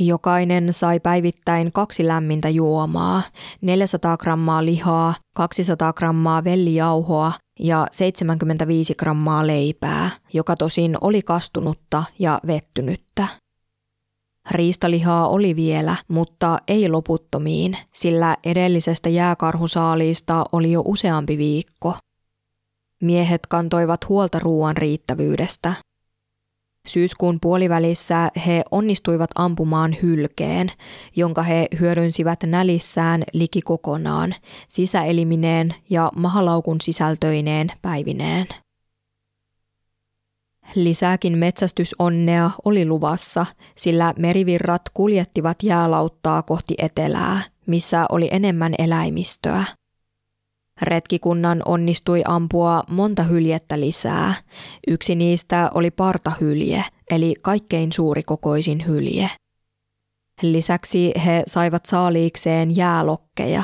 [0.00, 3.22] Jokainen sai päivittäin kaksi lämmintä juomaa,
[3.60, 12.40] 400 grammaa lihaa, 200 grammaa vellijauhoa ja 75 grammaa leipää, joka tosin oli kastunutta ja
[12.46, 13.28] vettynyttä.
[14.50, 21.94] Riistalihaa oli vielä, mutta ei loputtomiin, sillä edellisestä jääkarhusaaliista oli jo useampi viikko.
[23.02, 25.74] Miehet kantoivat huolta ruoan riittävyydestä,
[26.86, 30.72] Syyskuun puolivälissä he onnistuivat ampumaan hylkeen,
[31.16, 34.34] jonka he hyödynsivät nälissään liki kokonaan,
[34.68, 38.46] sisäelimineen ja mahalaukun sisältöineen päivineen.
[40.74, 49.64] Lisääkin metsästysonnea oli luvassa, sillä merivirrat kuljettivat jäälauttaa kohti etelää, missä oli enemmän eläimistöä–
[50.82, 54.34] Retkikunnan onnistui ampua monta hyljettä lisää.
[54.88, 59.30] Yksi niistä oli partahylje, eli kaikkein suurikokoisin hylje.
[60.42, 63.62] Lisäksi he saivat saaliikseen jäälokkeja.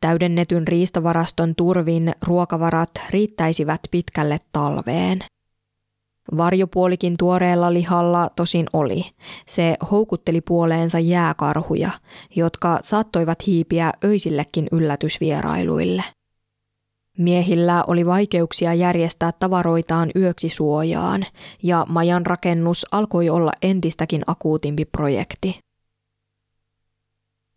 [0.00, 5.18] Täydennetyn riistavaraston turvin ruokavarat riittäisivät pitkälle talveen.
[6.36, 9.04] Varjopuolikin tuoreella lihalla tosin oli.
[9.46, 11.90] Se houkutteli puoleensa jääkarhuja,
[12.36, 16.04] jotka saattoivat hiipiä öisillekin yllätysvierailuille.
[17.18, 21.24] Miehillä oli vaikeuksia järjestää tavaroitaan yöksi suojaan,
[21.62, 25.58] ja majan rakennus alkoi olla entistäkin akuutimpi projekti.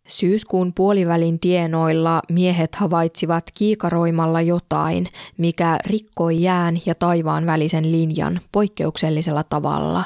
[0.06, 5.06] Syyskuun puolivälin tienoilla miehet havaitsivat kiikaroimalla jotain,
[5.38, 10.04] mikä rikkoi jään ja taivaan välisen linjan poikkeuksellisella tavalla.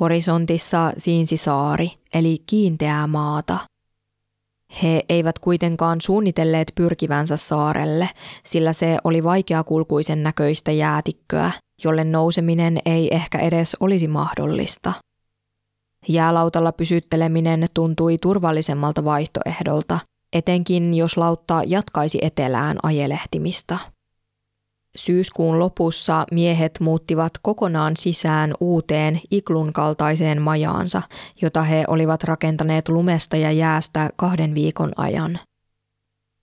[0.00, 3.58] Horisontissa siinsi saari, eli kiinteää maata.
[4.82, 8.08] He eivät kuitenkaan suunnitelleet pyrkivänsä saarelle,
[8.44, 11.50] sillä se oli vaikeakulkuisen näköistä jäätikköä,
[11.84, 14.92] jolle nouseminen ei ehkä edes olisi mahdollista–
[16.08, 19.98] Jäälautalla pysytteleminen tuntui turvallisemmalta vaihtoehdolta,
[20.32, 23.78] etenkin jos lautta jatkaisi etelään ajelehtimista.
[24.96, 31.02] Syyskuun lopussa miehet muuttivat kokonaan sisään uuteen iklun kaltaiseen majaansa,
[31.42, 35.38] jota he olivat rakentaneet lumesta ja jäästä kahden viikon ajan.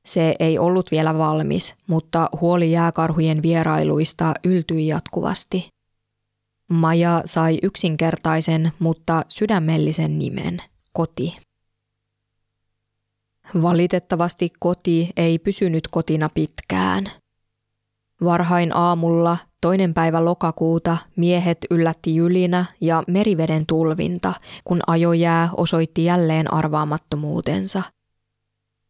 [0.05, 5.67] Se ei ollut vielä valmis, mutta huoli jääkarhujen vierailuista yltyi jatkuvasti.
[6.71, 10.57] Maja sai yksinkertaisen, mutta sydämellisen nimen,
[10.93, 11.37] koti.
[13.61, 17.11] Valitettavasti koti ei pysynyt kotina pitkään.
[18.23, 26.53] Varhain aamulla, toinen päivä lokakuuta, miehet yllätti jylinä ja meriveden tulvinta, kun ajojää osoitti jälleen
[26.53, 27.83] arvaamattomuutensa.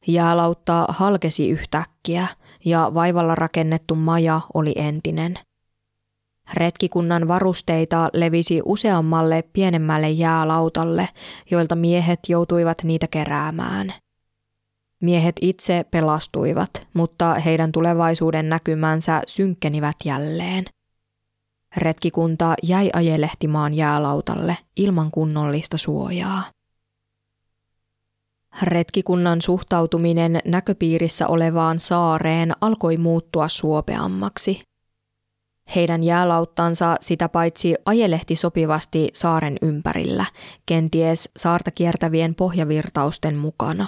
[0.08, 2.28] Jäälautta halkesi yhtäkkiä
[2.66, 5.40] ja vaivalla rakennettu maja oli entinen–
[6.54, 11.10] Retkikunnan varusteita levisi useammalle pienemmälle jäälautalle,
[11.52, 13.94] joilta miehet joutuivat niitä keräämään.
[15.02, 20.66] Miehet itse pelastuivat, mutta heidän tulevaisuuden näkymänsä synkkenivät jälleen.
[21.78, 26.44] Retkikunta jäi ajelehtimaan jäälautalle ilman kunnollista suojaa.
[28.62, 34.67] Retkikunnan suhtautuminen näköpiirissä olevaan saareen alkoi muuttua suopeammaksi.
[35.76, 40.26] Heidän jäälauttansa sitä paitsi ajelehti sopivasti saaren ympärillä,
[40.66, 43.88] kenties saarta kiertävien pohjavirtausten mukana.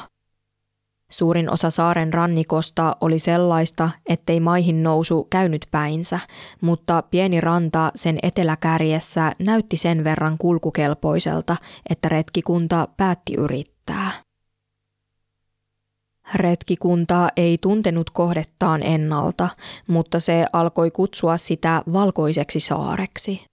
[1.11, 6.19] Suurin osa saaren rannikosta oli sellaista, ettei maihin nousu käynyt päinsä,
[6.61, 11.55] mutta pieni ranta sen eteläkärjessä näytti sen verran kulkukelpoiselta,
[11.89, 14.11] että retkikunta päätti yrittää.
[16.35, 19.49] Retkikunta ei tuntenut kohdettaan ennalta,
[19.87, 23.45] mutta se alkoi kutsua sitä valkoiseksi saareksi.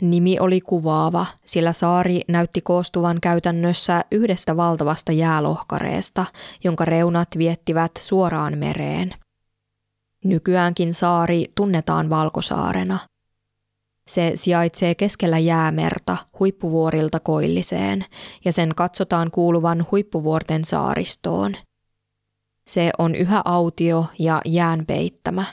[0.00, 6.26] Nimi oli kuvaava, sillä saari näytti koostuvan käytännössä yhdestä valtavasta jäälohkareesta,
[6.64, 9.14] jonka reunat viettivät suoraan mereen.
[10.24, 12.98] Nykyäänkin saari tunnetaan Valkosaarena.
[14.08, 18.04] Se sijaitsee keskellä jäämerta huippuvuorilta koilliseen
[18.44, 21.54] ja sen katsotaan kuuluvan huippuvuorten saaristoon.
[22.66, 25.44] Se on yhä autio ja jään peittämä.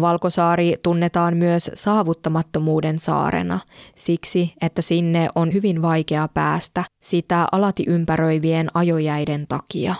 [0.00, 3.60] Valkosaari tunnetaan myös saavuttamattomuuden saarena,
[3.96, 9.94] siksi että sinne on hyvin vaikea päästä sitä alati ympäröivien ajojäiden takia.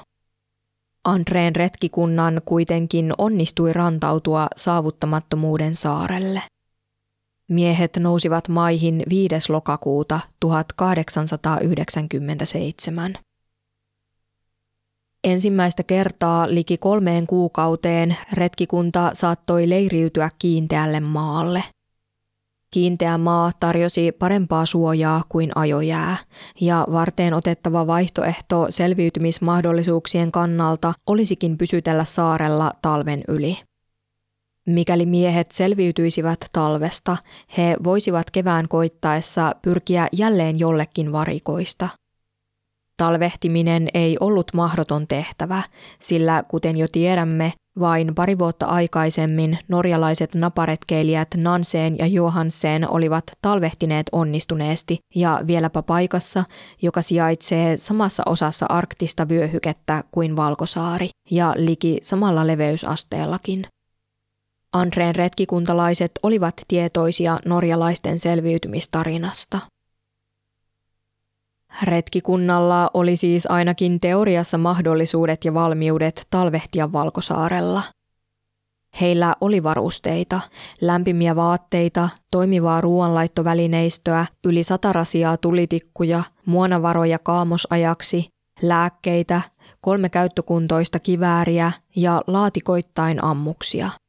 [1.04, 6.42] Andreen retkikunnan kuitenkin onnistui rantautua saavuttamattomuuden saarelle.
[7.50, 9.52] Miehet nousivat maihin 5.
[9.52, 13.14] lokakuuta 1897.
[15.24, 21.64] Ensimmäistä kertaa liki kolmeen kuukauteen retkikunta saattoi leiriytyä kiinteälle maalle.
[22.70, 26.16] Kiinteä maa tarjosi parempaa suojaa kuin ajojää,
[26.60, 33.58] ja varteen otettava vaihtoehto selviytymismahdollisuuksien kannalta olisikin pysytellä saarella talven yli.
[34.66, 37.16] Mikäli miehet selviytyisivät talvesta,
[37.56, 41.88] he voisivat kevään koittaessa pyrkiä jälleen jollekin varikoista–
[43.00, 45.62] Talvehtiminen ei ollut mahdoton tehtävä,
[46.00, 54.06] sillä kuten jo tiedämme, vain pari vuotta aikaisemmin norjalaiset naparetkeilijät Nanseen ja Johansen olivat talvehtineet
[54.12, 56.44] onnistuneesti ja vieläpä paikassa,
[56.82, 63.66] joka sijaitsee samassa osassa arktista vyöhykettä kuin Valkosaari ja liki samalla leveysasteellakin.
[64.72, 69.58] Andreen retkikuntalaiset olivat tietoisia norjalaisten selviytymistarinasta.
[71.82, 77.82] Retkikunnalla oli siis ainakin teoriassa mahdollisuudet ja valmiudet talvehtia Valkosaarella.
[79.00, 80.40] Heillä oli varusteita,
[80.80, 88.28] lämpimiä vaatteita, toimivaa ruoanlaittovälineistöä, yli sata rasiaa tulitikkuja, muonavaroja kaamosajaksi,
[88.62, 89.40] lääkkeitä,
[89.80, 93.90] kolme käyttökuntoista kivääriä ja laatikoittain ammuksia–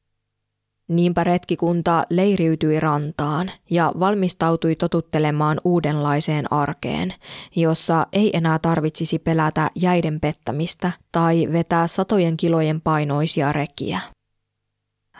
[0.91, 7.13] Niinpä retkikunta leiriytyi rantaan ja valmistautui totuttelemaan uudenlaiseen arkeen,
[7.55, 13.99] jossa ei enää tarvitsisi pelätä jäiden pettämistä tai vetää satojen kilojen painoisia rekiä.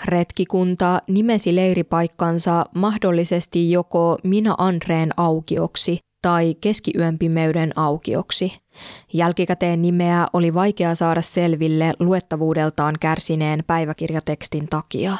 [0.05, 8.57] Retkikunta nimesi leiripaikkansa mahdollisesti joko Minä Andreen aukioksi tai keskiyön pimeyden aukioksi.
[9.13, 15.17] Jälkikäteen nimeä oli vaikea saada selville luettavuudeltaan kärsineen päiväkirjatekstin takia.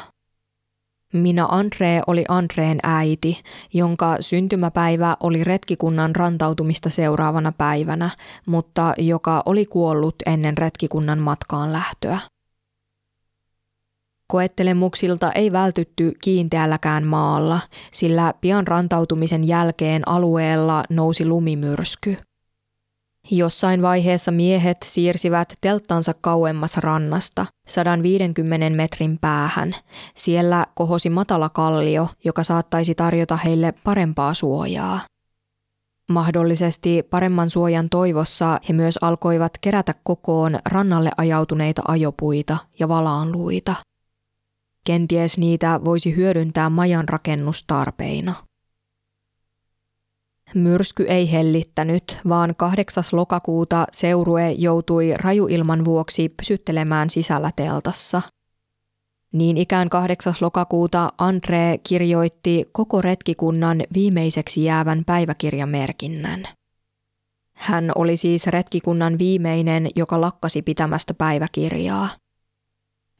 [1.12, 3.42] Minä Andre oli Andreen äiti,
[3.74, 8.10] jonka syntymäpäivä oli retkikunnan rantautumista seuraavana päivänä,
[8.46, 12.18] mutta joka oli kuollut ennen retkikunnan matkaan lähtöä.
[14.26, 17.60] Koettelemuksilta ei vältytty kiinteälläkään maalla,
[17.92, 22.16] sillä pian rantautumisen jälkeen alueella nousi lumimyrsky–
[23.30, 29.74] Jossain vaiheessa miehet siirsivät telttansa kauemmas rannasta, 150 metrin päähän.
[30.16, 35.00] Siellä kohosi matala kallio, joka saattaisi tarjota heille parempaa suojaa.
[36.08, 43.74] Mahdollisesti paremman suojan toivossa he myös alkoivat kerätä kokoon rannalle ajautuneita ajopuita ja valaanluita.
[44.84, 48.34] Kenties niitä voisi hyödyntää majan rakennustarpeina.
[50.54, 53.04] Myrsky ei hellittänyt, vaan 8.
[53.12, 58.22] lokakuuta seurue joutui rajuilman vuoksi pysyttelemään sisällä teltassa.
[59.32, 60.34] Niin ikään 8.
[60.40, 66.48] lokakuuta Andre kirjoitti koko retkikunnan viimeiseksi jäävän päiväkirjamerkinnän.
[67.52, 72.08] Hän oli siis retkikunnan viimeinen, joka lakkasi pitämästä päiväkirjaa–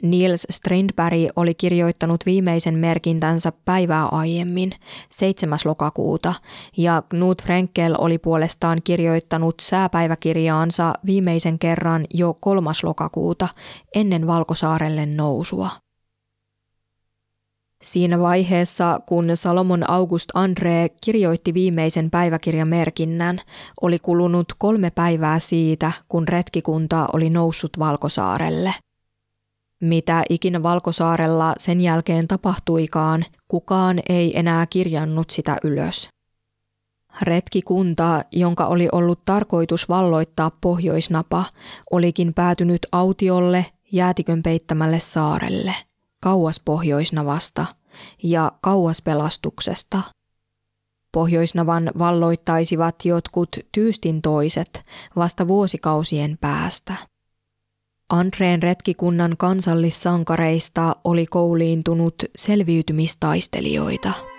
[0.02, 4.72] Niels Strindberg oli kirjoittanut viimeisen merkintänsä päivää aiemmin,
[5.10, 5.58] 7.
[5.64, 6.34] lokakuuta,
[6.76, 12.70] ja Knut Frenkel oli puolestaan kirjoittanut sääpäiväkirjaansa viimeisen kerran jo 3.
[12.82, 13.48] lokakuuta,
[13.94, 15.70] ennen Valkosaarelle nousua.
[17.82, 23.38] Siinä vaiheessa, kun Salomon August Andre kirjoitti viimeisen päiväkirjamerkinnän,
[23.80, 28.74] oli kulunut kolme päivää siitä, kun retkikunta oli noussut Valkosaarelle.
[29.82, 36.08] Mitä ikinä Valkosaarella sen jälkeen tapahtuikaan, kukaan ei enää kirjannut sitä ylös.
[37.22, 41.44] Retkikunta, jonka oli ollut tarkoitus valloittaa pohjoisnapa,
[41.90, 45.74] olikin päätynyt autiolle jäätikön peittämälle saarelle–
[46.22, 47.66] kauas Pohjoisnavasta
[48.22, 50.02] ja kauas pelastuksesta.
[51.12, 54.84] Pohjoisnavan valloittaisivat jotkut tyystin toiset
[55.16, 56.94] vasta vuosikausien päästä.
[58.12, 64.12] Andreen retkikunnan kansallissankareista oli kouliintunut selviytymistaistelijoita–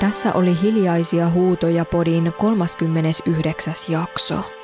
[0.00, 3.74] Tässä oli hiljaisia huutoja podin 39.
[3.88, 4.63] jakso.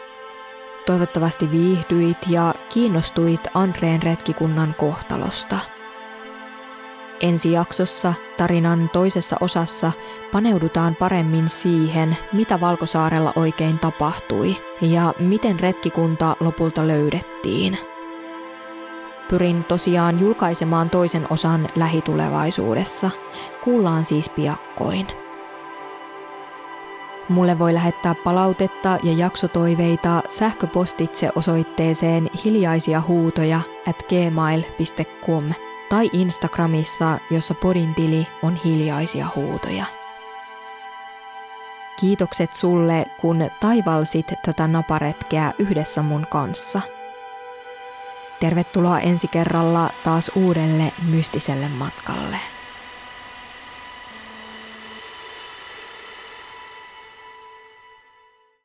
[0.90, 5.58] Toivottavasti viihdyit ja kiinnostuit Andreen retkikunnan kohtalosta.
[7.20, 9.92] Ensi jaksossa, tarinan toisessa osassa,
[10.32, 17.78] paneudutaan paremmin siihen, mitä Valkosaarella oikein tapahtui ja miten retkikunta lopulta löydettiin.
[19.28, 23.10] Pyrin tosiaan julkaisemaan toisen osan lähitulevaisuudessa.
[23.64, 25.19] Kuullaan siis piakkoin.
[27.30, 35.44] Mulle voi lähettää palautetta ja jaksotoiveita sähköpostitse osoitteeseen hiljaisia huutoja at gmail.com
[35.88, 39.84] tai Instagramissa, jossa podin tili on hiljaisia huutoja.
[42.00, 46.80] Kiitokset sulle, kun taivalsit tätä naparetkeä yhdessä mun kanssa.
[48.40, 52.36] Tervetuloa ensi kerralla taas uudelle mystiselle matkalle.